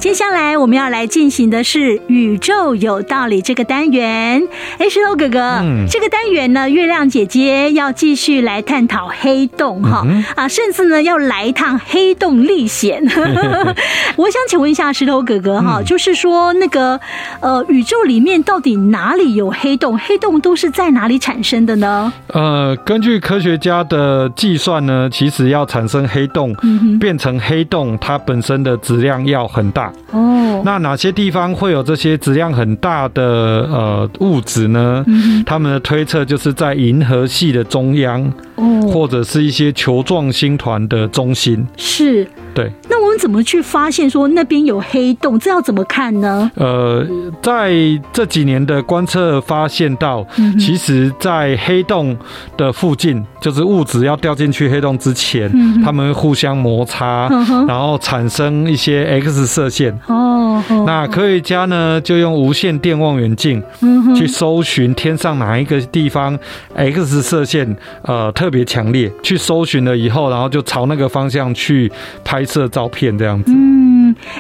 [0.09, 4.42] 接下来我们要来进行的是宇宙有道理这个单元。
[4.79, 13.03] 哎，石头哥哥，嗯、这个单元呢，月亮姐姐要继续来探讨黑洞哈、嗯、啊，甚至呢要来一趟黑洞历险。
[14.16, 16.99] 我想请问一下石头哥哥哈，嗯、就是说那个
[17.40, 19.99] 呃，宇宙里面到底哪里有黑洞？
[19.99, 22.11] 黑洞都是在哪里产生的呢？
[22.29, 26.57] 呃，根据科学家的计算呢，其实要产生黑洞，
[26.99, 29.92] 变成黑洞，它本身的质量要很大。
[30.11, 33.23] 哦，那哪些地方会有这些质量很大的
[33.71, 35.05] 呃物质呢？
[35.07, 41.66] 嗯、他们的推测就是在银河系的中央，哦，或者是一些球状星团的中心。
[41.77, 42.70] 是，对。
[42.88, 45.38] 那我们怎么去发现说那边有黑洞？
[45.38, 46.50] 这要怎么看呢？
[46.56, 47.06] 呃，
[47.42, 47.72] 在
[48.12, 52.16] 这几年的观测发现到，嗯、其实，在黑洞
[52.56, 59.96] 的附近，就是物质要掉进去黑洞之前，嗯、哼他们会互相摩擦，嗯、然后产生一些 X 射线。
[60.06, 63.62] 哦，那科学家呢，就用无线电望远镜
[64.16, 66.38] 去搜寻天上哪一个地方
[66.74, 71.90] X 射线呃特别强烈，去搜寻了以后，然后就朝那个方向去
[72.24, 73.53] 拍拍摄照片，这样子。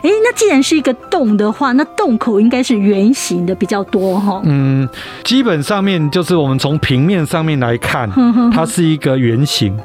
[0.02, 4.40] 哎，那既然是一个洞的话，那洞口应该是圆形的比较多哈。
[4.44, 4.88] 嗯，
[5.24, 8.08] 基本上面就是我们从平面上面来看，
[8.52, 9.76] 它是一个圆形。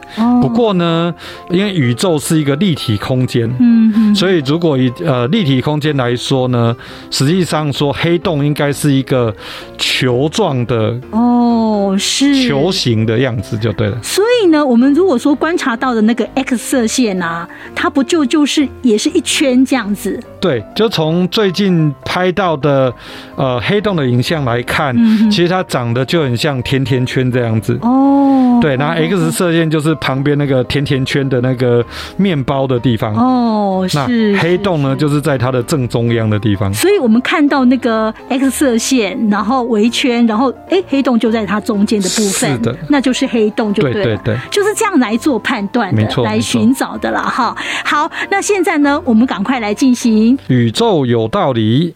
[0.41, 1.13] 不过呢，
[1.49, 6.75] 因为宇宙是一个立体空间，嗯，所以如果以呃立体空间来说呢，
[7.09, 9.33] 实际上说黑洞应该是一个
[9.77, 13.97] 球状的哦，是球形的样子就对了。
[14.03, 20.12] 所以呢，我们如果说观察到的那个 X 射线啊，它不就就是也是一圈这样子？
[20.39, 22.93] 对，就从最近拍到的
[23.35, 28.42] 呃黑洞的影像来看，嗯、其实它长得就很像甜甜圈这样子哦。
[28.61, 31.83] 对，那 X 射线就是旁边那个甜甜圈的那个
[32.17, 33.13] 面包的地方。
[33.15, 33.87] 哦。
[33.89, 36.73] 是，那黑洞呢，就是在它的正中央的地方。
[36.73, 47.53] 所以我们看到那个 X 射线，然后围圈，然后哎、欸，黑洞就在它中间的部分，是的，那就是黑洞，就对了，对对对，就是这样来做判断的，没错，来寻找的了哈。
[47.83, 51.93] 好，那现在呢，我们赶快来进行宇宙有道理，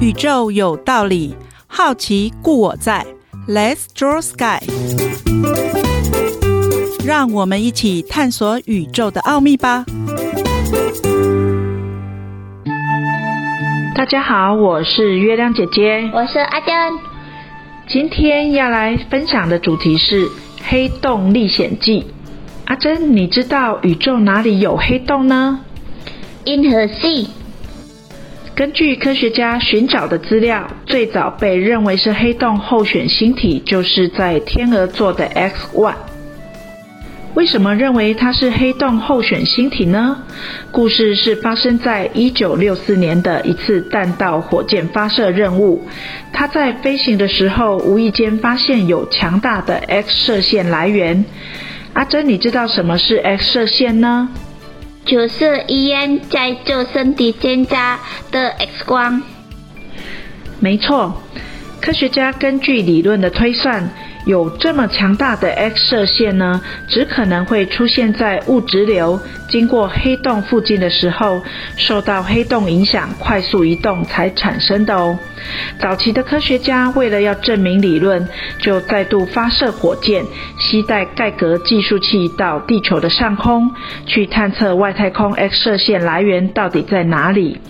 [0.00, 1.36] 宇宙有道理，
[1.66, 3.04] 好奇故我在
[3.48, 4.60] ，Let's draw sky，
[7.06, 9.84] 让我们一起探索宇宙的奥秘吧。
[13.94, 16.74] 大家好，我是月亮姐姐，我是阿珍。
[17.88, 20.28] 今天要来分享的主题是
[20.64, 22.06] 黑洞历险记。
[22.64, 25.60] 阿珍，你知道宇宙哪里有黑洞呢？
[26.44, 27.30] 银河系。
[28.56, 35.92] 根据科学家寻找的资料，最早被认为是黑洞候选星体，就是在天鹅座的 X1。
[37.34, 40.22] 为什么认为它是黑洞候选星体呢？
[40.72, 45.86] 故事是发生在一九六四年的一次弹道火箭发射任务，
[46.32, 51.22] 它在飞行的时候，无意间发现有强大的 X 射线来源。
[51.92, 54.30] 阿珍，你知道什么是 X 射线呢？
[55.06, 57.98] 就是医院在做身体检查
[58.32, 59.22] 的 X 光。
[60.58, 61.22] 没错，
[61.80, 63.88] 科学家根据理论的推算，
[64.24, 71.40] 有这么强大的 X 射线呢，只可能会出现在物质流经过黑洞附近的时候，
[71.76, 75.18] 受到黑洞影响，快速移动才产生的哦。
[75.80, 78.28] 早期的科学家为了要证明理论，
[78.60, 80.24] 就再度发射火箭，
[80.58, 83.70] 携带盖格计数器到地球的上空，
[84.06, 87.60] 去探测外太空 X 射线来源到底在哪里，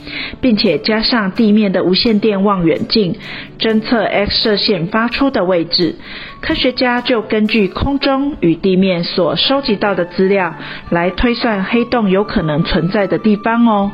[0.40, 3.16] 并且加上地面的无线电望远镜，
[3.58, 5.96] 侦测 X 射线发出的位置。
[6.40, 10.54] 科学家就根据空中与地面所收集到的资料，
[10.90, 13.90] 来推算黑洞有可能存在的地方哦。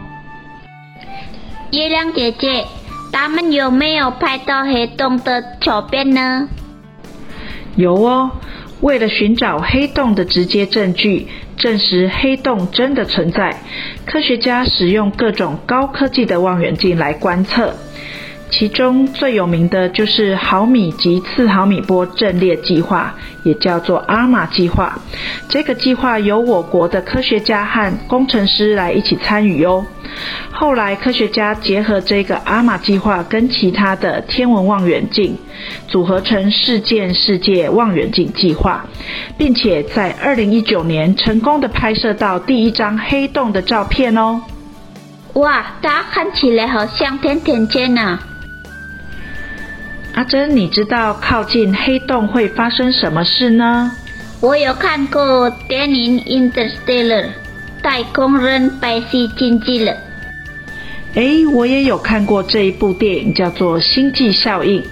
[1.70, 2.66] 月亮姐姐，
[3.12, 6.48] 他们有没有拍到黑洞的照片呢？
[7.77, 8.31] 有哦，
[8.81, 13.60] 为了寻找黑洞的直接证据，证实黑洞真的存在，
[14.06, 17.75] 科学家使用各种高科技的望远镜来观测。
[18.53, 23.13] 其中最有名的就是毫米及次毫米波阵列计划，
[23.44, 24.96] 也叫做阿玛计划。
[25.48, 29.85] 这个计划由我国的科学家和工程师来一起参与哟。
[30.50, 35.35] 后来科学家结合这个阿玛计划跟其他的天文望远镜，
[35.88, 38.85] 组合成事件世界望远镜计划，
[39.38, 44.42] 并且在二零一九年成功的拍摄到第一张黑洞的照片哦。
[45.33, 48.19] 哇，它看起来好像甜甜圈呢。
[50.15, 53.90] 阿珍，你知道靠近黑洞会发生什么事呢？
[54.40, 57.25] 我有看过电影《Interstellar》，
[57.83, 59.96] 太空人被吸进去了。
[61.15, 64.83] 诶，我也有看过这一部电影，叫做《星际效应》，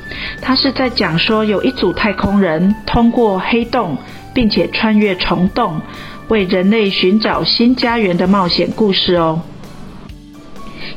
[0.41, 3.99] 它是在讲说有一组太空人通过黑洞，
[4.33, 5.83] 并且穿越虫洞，
[6.29, 9.43] 为人类寻找新家园的冒险故事哦。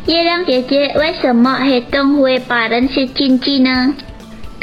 [0.06, 3.94] 月亮姐姐，为什么黑洞会把人吸进去呢？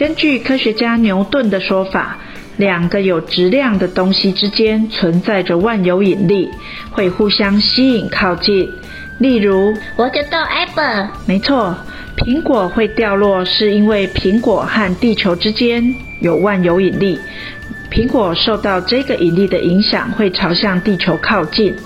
[0.01, 2.17] 根据科学家牛顿的说法，
[2.57, 6.49] 两个有质量的东西之间存在着万有引力，
[6.91, 8.67] 会互相吸引靠近。
[9.19, 11.11] 例如，我知道 apple。
[11.27, 11.77] 没错，
[12.17, 17.19] 苹果会掉落，是因为苹果和地球之间有万有引力，
[17.91, 21.77] 苹果受到这个引力的影响，会朝向地球靠近。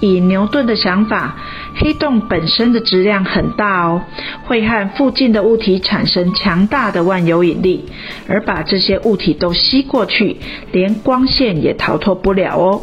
[0.00, 1.34] 以牛顿的想法，
[1.78, 4.02] 黑洞本身的质量很大哦，
[4.46, 7.84] 会和附近的物体产生强大的万有引力，
[8.28, 10.38] 而把这些物体都吸过去，
[10.72, 12.82] 连光线也逃脱不了哦。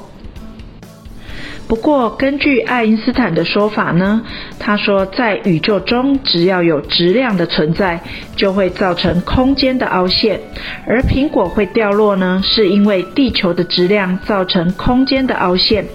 [1.65, 4.21] 不过，根据爱因斯坦的说法呢，
[4.59, 8.01] 他说在宇宙中，只要有质量的存在，
[8.35, 10.39] 就会造成空间的凹陷，
[10.85, 15.85] 而苹果会掉落呢，是因为地球的质量造成空间的凹陷。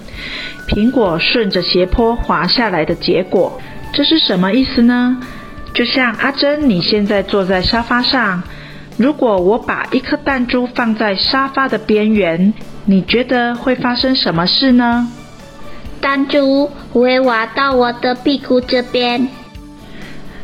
[0.69, 3.61] 苹果顺着斜坡滑下来的结果，
[3.93, 5.17] 这是什么意思呢？
[5.75, 8.43] 就像阿珍，你现在坐在沙发上，
[8.97, 12.53] 如果我把一颗弹珠放在沙发的边缘，
[12.85, 15.09] 你觉得会发生什么事呢？
[16.01, 19.29] 弹珠会滑到我的屁股这边。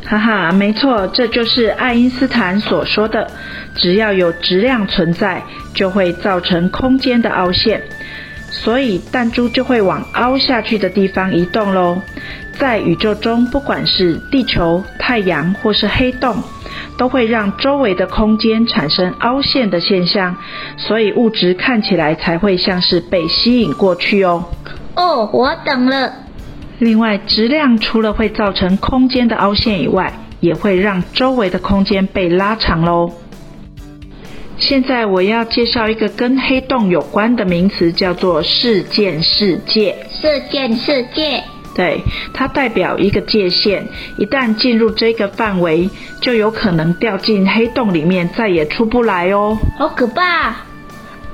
[0.05, 3.29] 哈哈，没错，这就是爱因斯坦所说的，
[3.75, 5.41] 只要有质量存在，
[5.73, 7.81] 就会造成空间的凹陷。
[8.63, 12.01] 所以弹珠就会往凹下去的地方移动喽。
[12.57, 16.37] 在宇宙中，不管是地球、太阳或是黑洞，
[16.97, 20.35] 都会让周围的空间产生凹陷的现象，
[20.77, 24.45] 所以物质看起来才会像是被吸引过去哦。
[24.95, 26.13] 哦，我懂了。
[26.79, 33.11] 另外，质量除了会造成空间的凹陷以外，也会让周围的空间被拉长喽。
[34.57, 39.95] 现在我要介绍一个跟黑洞有关的名词，叫做事件世界。
[40.21, 41.43] 事件世界，
[41.75, 42.01] 对，
[42.33, 43.83] 它代表一个界限，
[44.17, 45.89] 一旦进入这个范围，
[46.21, 49.57] 就有可能掉进黑洞里面，再也出不来哦。
[49.77, 50.55] 好可怕！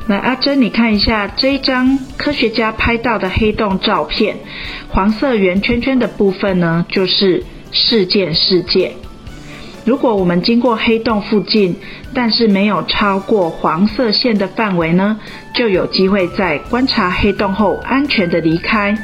[0.08, 4.36] 来，阿珍，你看一下这一张科学家拍到的黑洞照片，
[4.90, 8.94] 黄色圆圈圈的部分呢，就是事件世界。
[9.84, 11.76] 如果我们经过黑洞附近，
[12.14, 15.20] 但是没有超过黄色线的范围呢，
[15.56, 18.96] 就有机会在观察黑洞后安全地离开。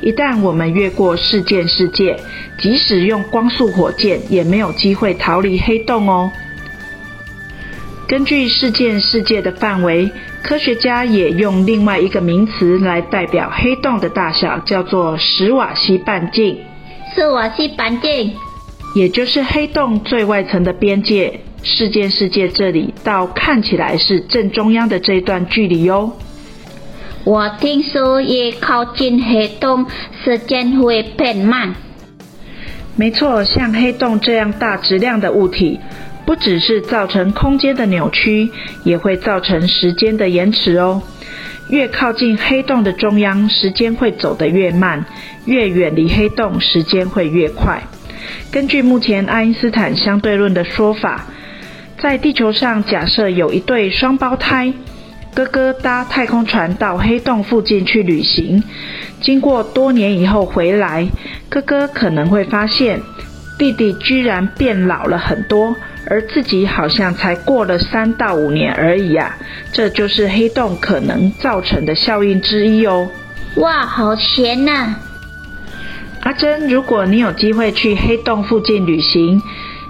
[0.00, 2.16] 一旦我们越过事件世界，
[2.58, 6.30] 即使用光速火箭，也没有机会逃离黑洞哦。
[8.06, 10.10] 根据事件世界的范围，
[10.42, 16.58] 科学家也用另外一个名词来代表黑洞的大小，叫做史瓦西半径。
[17.14, 18.34] 史瓦西半径。
[18.94, 26.16] 也就是黑洞最外层的边界，事件世界这里到看起来是正中央的这一段距离哟。
[27.24, 29.86] 我听说越靠近黑洞，
[30.22, 31.74] 时间会变慢。
[32.94, 35.80] 没错，像黑洞这样大质量的物体，
[36.24, 38.48] 不只是造成空间的扭曲，
[38.84, 41.02] 也会造成时间的延迟哦。
[41.68, 45.02] 越靠近黑洞的中央，时间会走得越慢；
[45.46, 47.82] 越远离黑洞，时间会越快。
[48.50, 51.26] 根据目前爱因斯坦相对论的说法，
[52.00, 54.72] 在地球上假设有一对双胞胎，
[55.34, 58.62] 哥哥搭太空船到黑洞附近去旅行，
[59.20, 61.08] 经过多年以后回来，
[61.48, 63.00] 哥哥可能会发现
[63.58, 65.74] 弟弟居然变老了很多，
[66.08, 69.36] 而自己好像才过了三到五年而已啊！
[69.72, 73.08] 这就是黑洞可能造成的效应之一哦。
[73.56, 74.94] 哇，好闲呐！
[76.24, 79.42] 阿珍，如果你有机会去黑洞附近旅行，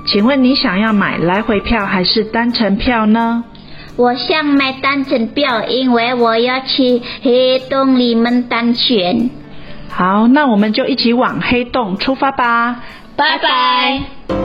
[0.04, 3.44] 请问你想要买来回票还是单程票呢？
[3.96, 9.30] 我想买单程票，因为我要去黑洞里面探险。
[9.88, 12.82] 好，那我们就一起往黑洞出发吧！
[13.14, 14.43] 拜拜。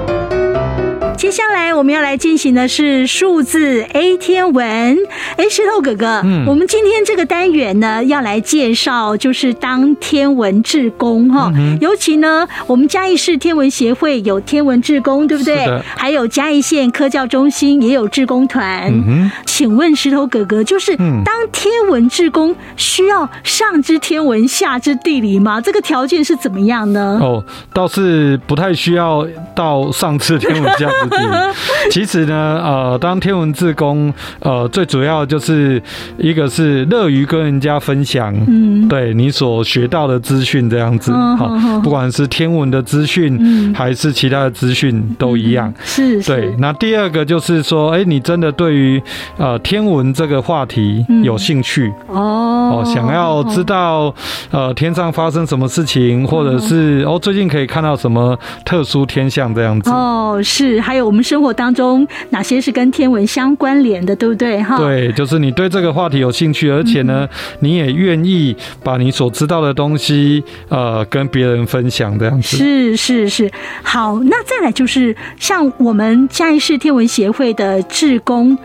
[1.20, 4.98] 接下来我们要来进行的是数字 A 天文。
[5.36, 15.68] 哎，石头哥哥，嗯，我们今天这个单元呢，要来介绍就是当天文志工哈，嗯、尤其呢，我们嘉义市天文协会有天文志工，对不对？
[15.98, 18.90] 还有嘉义县科教中心也有志工团。
[18.90, 25.60] 嗯、请问石头哥哥，就是当天文志工需要上知天文下知地理吗？
[25.60, 27.20] 这个条件是怎么样呢？
[27.22, 27.44] 哦，
[27.74, 31.09] 倒是不太需要到上知天文下知
[31.92, 35.82] 其实呢，呃，当天文志工，呃，最主要就是
[36.18, 46.54] 一个是乐于跟人家分享，嗯，对你所学到的资讯这样子，好、哦，不管是天文的资讯，嗯，还是其他的资讯都一样，是，对。
[46.60, 49.02] 那第二个就是说，哎，你真的对于
[49.38, 54.14] 呃天文这个话题有兴趣，哦，哦，想要知道
[54.52, 64.62] 呃天上发生什么事情，或者是哦最近可以看到什么特殊天象这样子，哦，是，还有我们生活当中哪些是跟天文相关联的，对不对？
[64.62, 67.28] 哈，对，就是你对这个话题有兴趣，而且呢，
[67.60, 72.58] 你也愿意把你所知道的东西，呃，跟别人分享这样子。
[72.58, 73.52] 是是是，
[73.84, 78.58] 好，那再来就是像我们嘉义市天文协会的志工。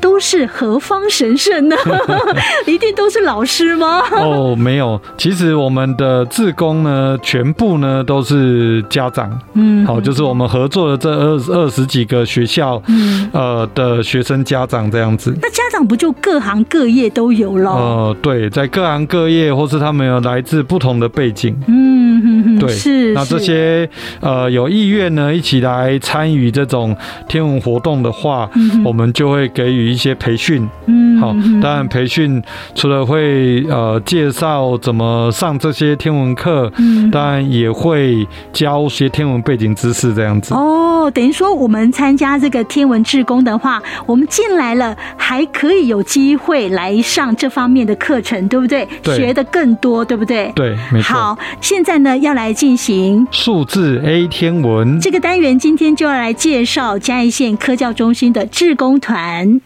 [0.00, 1.76] 都是何方神圣呢？
[2.66, 4.02] 一定都是老师吗？
[4.12, 9.36] 哦，没有，其实我们的志工呢，全部呢都是家长。
[9.54, 15.36] 嗯，好，就是我们合作的这二二十几个学校，嗯，呃的学生家长这样子。
[15.42, 17.70] 那家长不就各行各业都有了？
[17.70, 21.56] 呃，对，在各行各业，或是他们有来自不同的背景。
[21.66, 23.12] 嗯哼哼，对，是。
[23.14, 23.88] 那这些
[24.20, 26.96] 呃有意愿呢，一起来参与这种
[27.28, 29.87] 天文活动的话，嗯、我们就会给予。
[29.88, 32.42] 一些培训，嗯，好，当然培训
[32.74, 40.54] 除了会呃介绍怎么上这些天文课，嗯，当然也会教一些天文背景知识这样子。
[40.54, 48.86] 哦，等于说我们参加这个天文志工的话，我们进来了还可以有机会来上这方面的课程，对不对？
[49.02, 50.52] 对，学的更多，对不对？
[50.54, 51.16] 对，没错。
[51.16, 59.60] 好，现在呢要来进行数字 A 天文这个单元，今天就要来介绍嘉义县科教中心的志工团。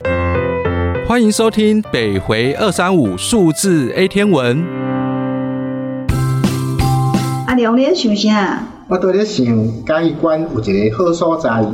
[1.06, 4.64] 欢迎收听北回二三五数字 A 天文。
[7.46, 8.62] 阿良，你在想啥？
[8.88, 9.46] 我在咧想
[9.84, 11.64] 嘉义县有一个好所在。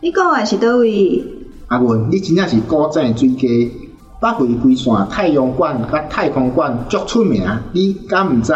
[0.00, 1.22] 你讲的是倒位？
[1.66, 8.52] 阿文，你真正是古井水鸡，北回归线太阳馆甲太空馆足出名，你敢毋知？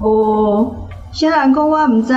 [0.00, 2.14] 哦，啥人讲我毋知？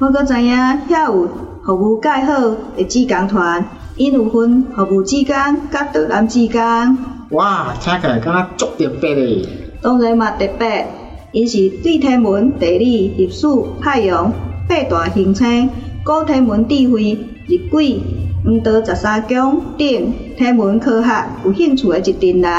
[0.00, 0.54] 我阁知影
[0.90, 1.28] 遐有
[1.64, 3.64] 服务介好的志工团。
[3.96, 5.34] 因有分服务之间
[5.70, 6.98] 甲导览之间。
[7.30, 9.48] 哇，听起来敢若足特别嘞！
[9.80, 10.86] 当然嘛特别，
[11.32, 13.46] 因是对天文、地理、历史、
[13.80, 14.30] 海洋
[14.68, 15.70] 八大行星、
[16.04, 17.18] 古天文智慧、
[17.48, 17.98] 日晷、
[18.44, 22.52] 黄道十三宫等天文科学有兴趣的一群人。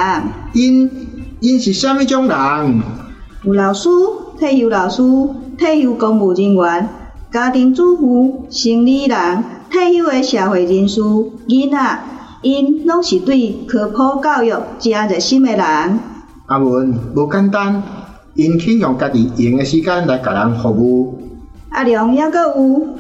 [0.54, 0.90] 因
[1.40, 2.82] 因是虾米种人？
[3.44, 3.88] 有老师、
[4.40, 5.04] 退休老师、
[5.56, 6.90] 退休公务人员、
[7.32, 9.44] 家庭主妇、生理人。
[9.70, 12.00] 退休的社会人士、囡仔，
[12.42, 16.00] 因拢是对科普教育真热心的人。
[16.46, 17.84] 阿文，无简单，
[18.36, 21.20] 因肯用家己闲的时间来甲人服务。
[21.70, 22.98] 阿良抑阁有，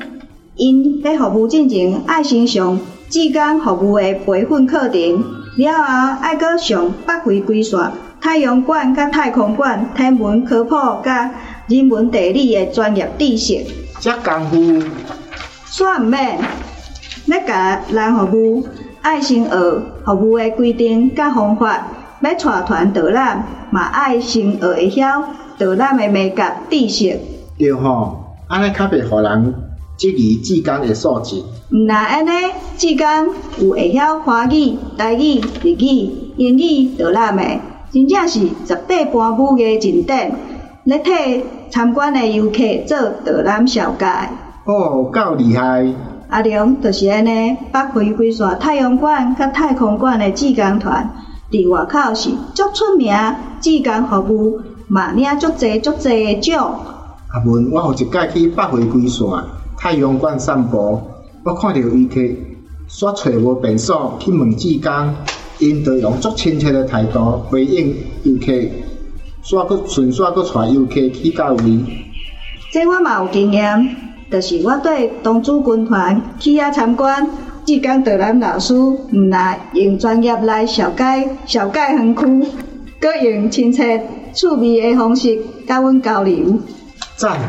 [0.55, 5.23] 因喺服务进前爱先上志工服务的培训课程，
[5.55, 7.79] 了后爱阁上北回归线
[8.19, 11.33] 太阳馆甲太空馆天文科普甲
[11.67, 13.63] 人文地理的专业知识。
[13.99, 15.16] 遮功夫。
[15.69, 16.39] 煞毋免，
[17.25, 18.67] 要甲人服务，
[19.01, 19.49] 爱先学
[20.05, 21.87] 服务的规定甲方法，
[22.21, 25.23] 要带团导览，嘛爱先学会晓
[25.57, 27.19] 导览的美感知识。
[27.59, 29.53] 对吼，安尼较袂互人
[29.97, 31.43] 质疑志工的素质。
[31.69, 32.29] 毋那安尼，
[32.77, 37.43] 志工有会晓华语、台语、日语、英语导览的，
[37.91, 40.33] 真正是十八般武艺真典，
[40.85, 42.57] 来替参观的游客
[42.87, 44.05] 做导览小介。
[44.67, 45.93] 哦，够厉害！
[46.27, 51.09] 阿良就是安尼，北回归线太阳馆甲太空馆的志工团，
[51.49, 53.15] 伫外口是足出名，
[53.61, 54.59] 志工服务
[54.89, 56.81] 嘛领足济足济的奖。
[57.29, 59.25] 阿文，我有一摆去北回归线
[59.77, 61.01] 太阳馆散步，
[61.45, 62.19] 我看到游客
[62.89, 64.91] 煞找无便所去问志工，
[65.59, 68.51] 因就用足亲切的态度回应游客，
[69.45, 71.79] 煞阁顺煞阁带游客去到位。
[72.73, 74.06] 这我嘛有经验。
[74.29, 77.29] 就是我对东珠军团去遐参观，
[77.65, 78.97] 志刚导览老师毋
[79.31, 82.47] 但用专业来小解小解园区，
[82.99, 86.59] 阁用亲切趣味的方式甲阮交流。
[87.15, 87.39] 赞！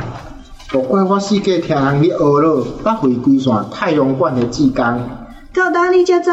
[0.70, 5.00] 莫怪我四界听人咧学了北回归线太阳馆的志刚。
[5.54, 6.30] 到当你才知，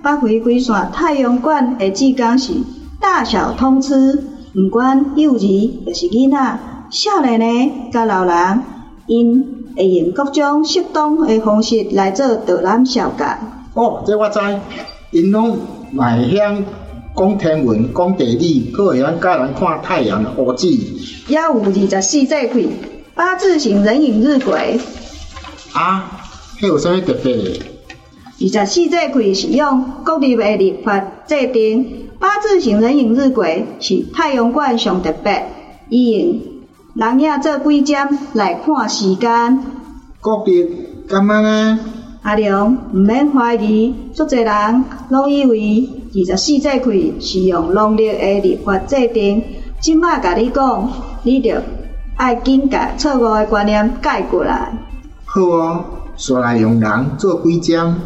[0.00, 2.52] 北回归线太阳馆的志刚是
[3.00, 4.22] 大小通吃，
[4.54, 6.58] 不管幼儿就是囡仔、
[6.88, 8.62] 少年的甲老人，
[9.06, 13.26] 因会用各种适当的方式来做导览小教。
[13.74, 14.40] 哦，这我知，
[15.10, 15.58] 因拢
[15.96, 16.62] 会晓
[17.16, 20.66] 讲天文、讲地理，阁会晓教人看太阳的乌子。
[20.68, 22.68] 也有二十四节气。
[23.16, 24.80] 八字形人影日晷
[25.72, 26.20] 啊，
[26.60, 27.60] 迄有啥物特别的？
[28.40, 35.46] 二十四节气是用国历的历法制定，八字形人影日晷是太阳馆上特别，
[35.88, 36.40] 伊用
[36.94, 37.96] 人影做几针
[38.34, 39.64] 来看时间。
[40.20, 40.64] 国历
[41.08, 41.78] 干嘛呢？
[42.22, 49.42] 阿良毋免怀疑，足侪人拢以为二十四节气是用农历的历法制定，
[49.80, 50.88] 即马甲你讲，
[51.24, 51.62] 你着。
[52.16, 54.72] 爱紧甲错误的观念改过来。
[55.24, 55.84] 好哦，
[56.16, 57.98] 煞来用人做规章，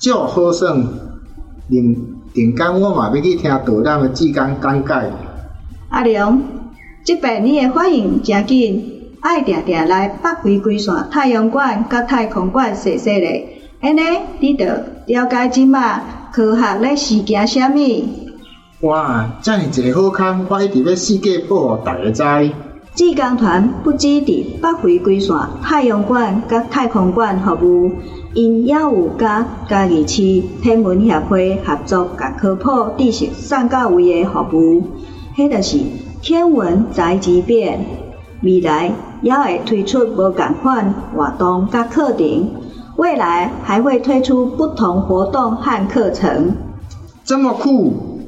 [0.00, 0.74] 照好耍。
[1.68, 1.94] 另
[2.32, 5.12] 另间我嘛要去听导览的志工讲解。
[5.90, 6.40] 阿良，
[7.06, 8.84] 即摆你的反应真紧，
[9.20, 13.60] 爱定定来北回归线太阳馆甲太空馆踅踅咧。
[13.80, 14.00] 安尼，
[14.40, 16.00] 你着了解即马
[16.32, 17.78] 科学咧是惊啥物？
[18.88, 22.52] 哇，遮尔济好康，我一直要四界报互大家知。
[22.96, 27.92] 志工团不止伫北回归线太阳馆甲太空馆服务，
[28.34, 34.82] 因也有甲嘉义市天文协会合作，甲科普知识送到位的服务。
[35.36, 35.78] 迄就是
[36.26, 37.86] 天文宅急便，
[38.42, 42.50] 未来也会推出无共款活动甲课程，
[42.96, 46.56] 未来还会推出不同活动和课程。
[47.22, 48.26] 这么酷！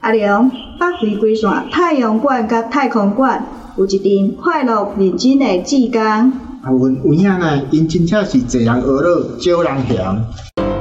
[0.00, 3.46] 阿良，北回归线太阳馆甲太空馆。
[3.76, 6.32] 有一阵快乐认真的志工，啊，
[6.64, 10.73] 阮有影呢，因真正是侪人学了，少人嫌。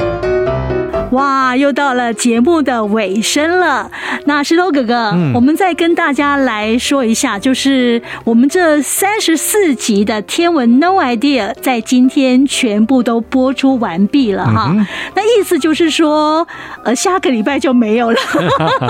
[1.13, 3.89] 哇，又到了节目的尾声了。
[4.25, 14.71] 那石头哥哥，嗯，我们再跟大家来说一下，就是我们这三十四集的天文 No Idea 在今天全部都播出完毕了哈。
[14.73, 16.47] 嗯、那意思就是说，
[16.83, 18.17] 呃，下个礼拜就没有了。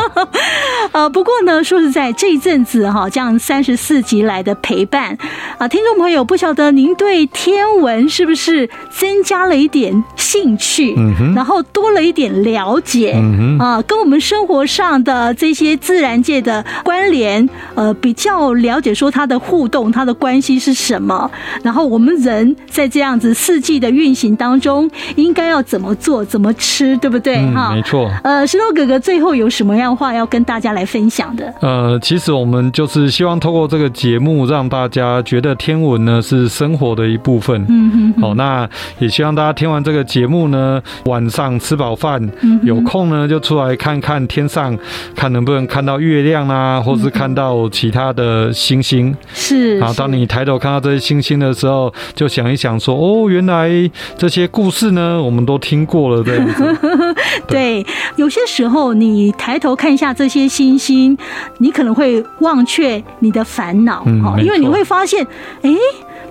[0.93, 5.17] 呃，不过呢，说实在，这一阵子哈，这样三十四集来的陪伴
[5.57, 12.12] 啊，听众朋友不晓得您对天文是不是增加了一点兴趣，嗯、然后多了一。
[12.13, 13.11] 点了解
[13.59, 21.29] 啊，跟我们生活上的这些自然界的关联，呃，比较了解说它的互动，它的关系是什么。
[21.63, 27.35] 然后我们人在这样子四季的运行当中，应该要怎么做，怎么吃，对不对？
[27.53, 28.09] 哈、嗯，没错。
[28.23, 31.53] 呃，石头哥哥最后有什么样话要跟大家来分享的？
[31.61, 37.65] 呃，其实我们就是希望透过这个节目，让大家觉得天文呢是生活的一部分。
[37.67, 38.21] 嗯嗯。
[38.21, 41.95] 好，那也希望大家听完这个节目呢，晚上吃饱。
[42.03, 42.21] 饭
[42.63, 44.77] 有空呢，就出来看看天上，
[45.15, 49.15] 看能不能看到月亮啊，或是看到其他的星星。
[49.33, 49.77] 是。
[49.77, 53.69] 然后当你抬头看到这些星星的时候，就想一想说：哦，原来
[54.17, 56.77] 这些故事呢，我们都听过了这样子。
[57.47, 57.85] 对，
[58.17, 61.17] 有些时候你抬头看一下这些星星，
[61.59, 65.25] 你可能会忘却你的烦恼，嗯，因为你会发现，
[65.61, 65.71] 哎，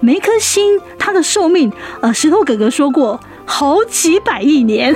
[0.01, 3.19] 每一颗星它的寿命，呃，石头哥哥说过。
[3.45, 4.95] 好几百亿年，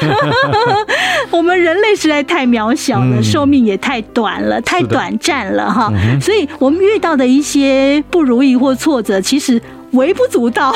[1.30, 5.92] 我们人类实在太渺小了，寿命也太短了，太短暂了哈。
[6.20, 9.60] 所以，我们遇到的一些不如意或挫折，其实
[9.92, 10.74] 微不足道。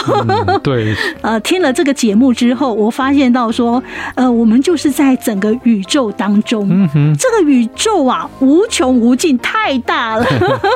[0.62, 0.94] 对。
[1.22, 3.82] 呃，听了这个节目之后，我发现到说，
[4.14, 10.26] 呃，我们就是在整个宇宙当中，这个宇宙啊，无穷无尽，太大了。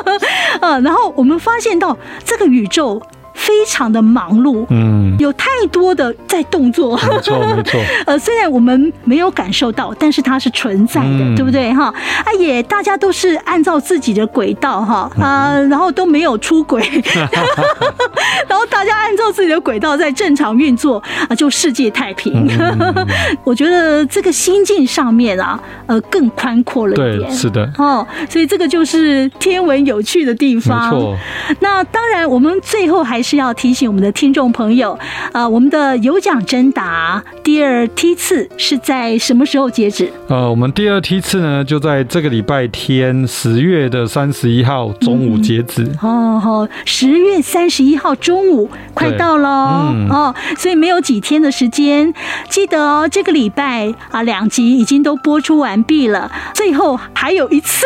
[0.60, 3.02] 呃，然后我们发现到这个宇宙。
[3.34, 7.80] 非常的忙碌，嗯，有太多的在动作，没错没错。
[8.06, 11.92] 呃，虽然我们没有感受到，但是它是存在的，嗯、对不对哈？
[12.24, 16.80] 啊，也大家都是按照自己的轨道哈啊、呃，然后都没有出轨，
[18.48, 22.46] 然后大家按照自己的轨道在正常运作啊，就世界太平。
[22.58, 23.06] 嗯、
[23.44, 27.68] 我觉得这个心境上面啊，呃，更宽阔了一点，对，是的。
[27.78, 30.90] 哦，所以这个就是天文有趣的地方。
[30.90, 31.16] 没错。
[31.60, 33.34] 那当然，我们最后还是。
[33.34, 34.96] 要提醒我们的听众朋友，
[35.32, 40.08] 呃，我们的有奖征答第二梯次是在什么时候截止？
[40.28, 45.82] 呃，我们第二梯次呢，就在这个礼拜天十月的三十一号中午截止。
[46.02, 52.14] 嗯、哦，好，十月三十一号中午快到了、嗯、哦，所以没有几天的时间。
[52.48, 57.84] 记得哦，这个礼拜啊，两集已经都播出完毕了，最后还有一次、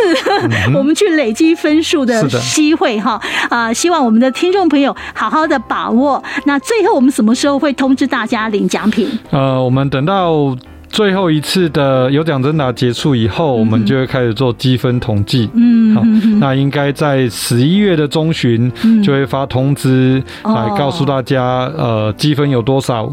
[0.66, 3.18] 嗯、 我们去累积分数的机会哈
[3.49, 6.22] 啊，希望我们的听众朋友好好好的把握。
[6.45, 9.07] 那最后我们什么时候会通知大家领奖品？
[9.31, 10.57] 呃，我们等到。
[10.91, 15.49] 最后一次的有奖征答结束以后，我们就会开始做积分统计。
[15.53, 16.03] 嗯，好，
[16.41, 18.72] 那应该在十一月的中旬
[19.05, 23.05] 就会发通知来告诉大家，呃，积分有多少。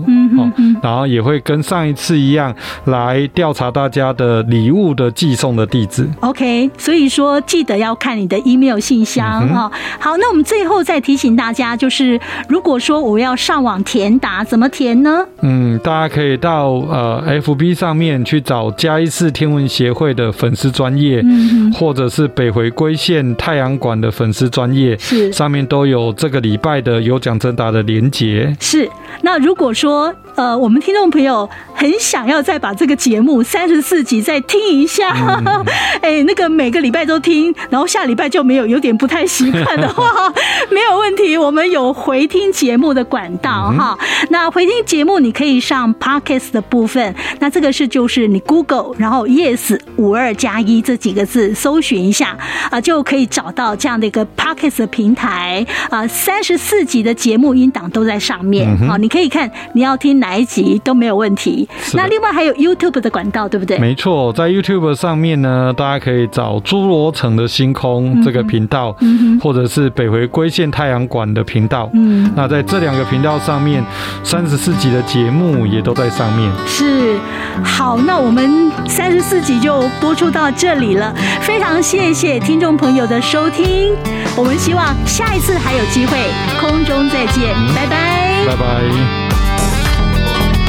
[0.57, 2.55] 嗯，然后也会跟上一次一样
[2.86, 6.09] 来调查大家的礼物的寄送的地址。
[6.21, 9.71] OK，所以说记得要看你的 email 信箱哈。
[9.99, 12.19] 好，那我们最后再提醒大家，就是
[12.49, 15.23] 如果说我要上网填答，怎么填呢？
[15.41, 17.75] 嗯，大家可以到呃 FB。
[17.75, 28.55] 上面去找嘉义市天文协会的粉丝专业，嗯，或者是北回归线太阳馆的粉丝专业，是上面都有这个礼拜的有奖征答的连结。
[28.61, 28.89] 是，
[29.21, 30.13] 那如果说。
[30.36, 35.15] 呃，我们听众朋友很想要再把这个节目三十四集再听一下，
[35.45, 35.65] 嗯、
[36.01, 40.33] 哎，那个每个礼拜都听，然后下礼拜就没有，有点不太习惯的话，
[40.69, 44.27] 没有问题，我们有回听节目的管道哈、嗯。
[44.29, 52.38] 那回听节目你可以上 Podcast 的部分，那这个是就是你 Google 然后 Yes 五二加一这几个字搜寻一下
[52.69, 60.24] 啊，就可以找到这样的一个 Podcast 的平台啊，三十四集的节目音档都在上面啊、嗯，你可以看你要听哪。
[60.26, 61.69] 哪一集都没有问题。
[61.93, 63.78] 那另外还有 YouTube 的管道，对不对？
[63.78, 71.88] 没错，在 YouTube 上面呢，大家可以找侏罗城的星空这个频道，嗯，或者是北回归线太阳馆的频道。
[71.93, 73.84] 嗯，那在这两个频道上面，
[74.23, 76.51] 三十四集的节目也都在上面。
[76.65, 77.19] 是，
[77.63, 81.13] 好，那我们三十四集就播出到这里了。
[81.41, 83.93] 非常谢谢听众朋友的收听，
[84.36, 86.17] 我们希望下一次还有机会
[86.59, 89.24] 空中再见，拜拜，拜拜。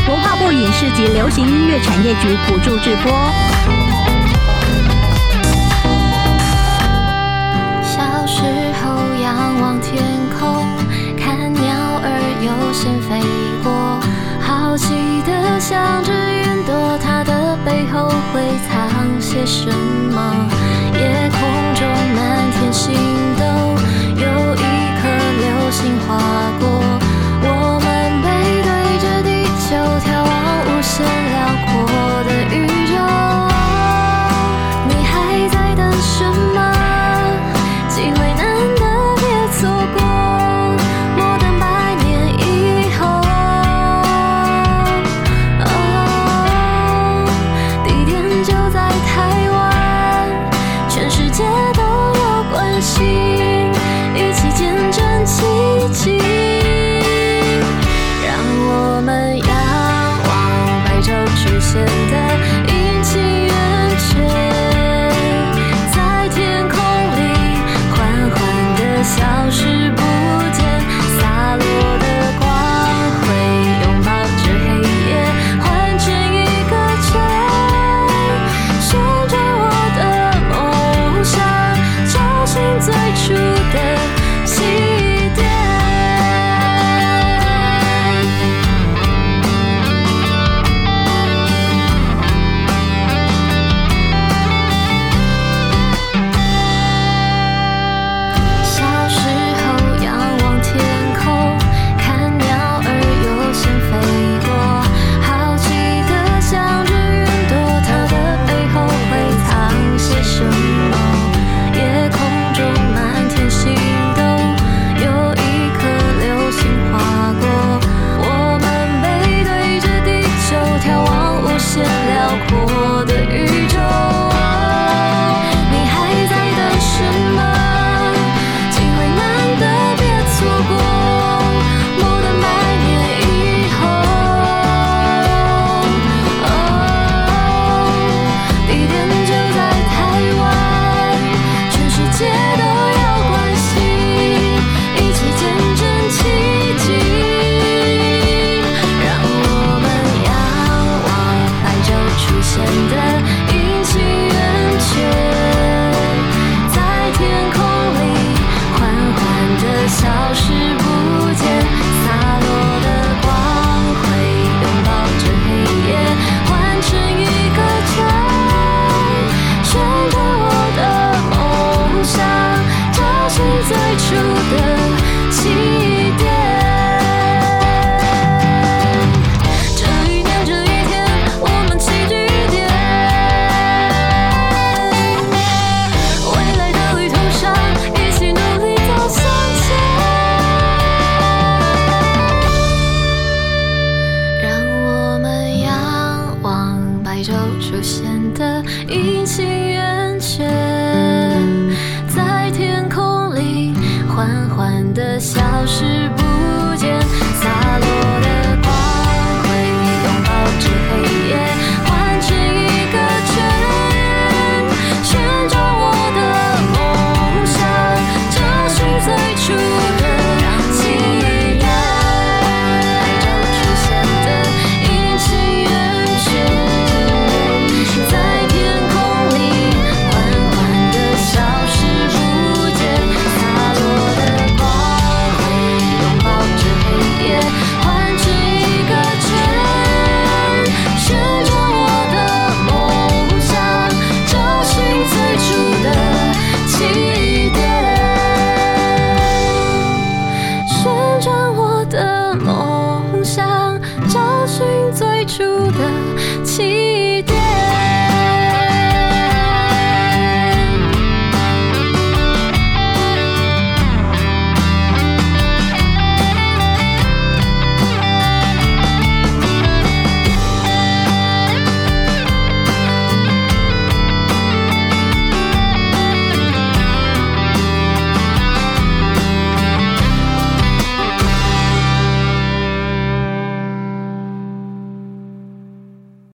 [0.09, 3.11] 文化部影视及流行音乐产业局补助制播。
[7.83, 8.43] 小时
[8.81, 10.01] 候仰望天
[10.39, 10.65] 空，
[11.19, 11.65] 看鸟
[12.03, 12.07] 儿
[12.41, 13.21] 悠闲飞
[13.65, 13.99] 过，
[14.41, 14.95] 好奇
[15.27, 20.49] 的想着云朵，它的背后会藏些什么？
[20.95, 21.41] 夜空
[21.75, 21.85] 中
[22.15, 22.95] 满天星
[23.37, 23.45] 斗，
[24.15, 24.63] 有一
[25.03, 25.09] 颗
[25.41, 26.17] 流星划
[26.61, 26.76] 过。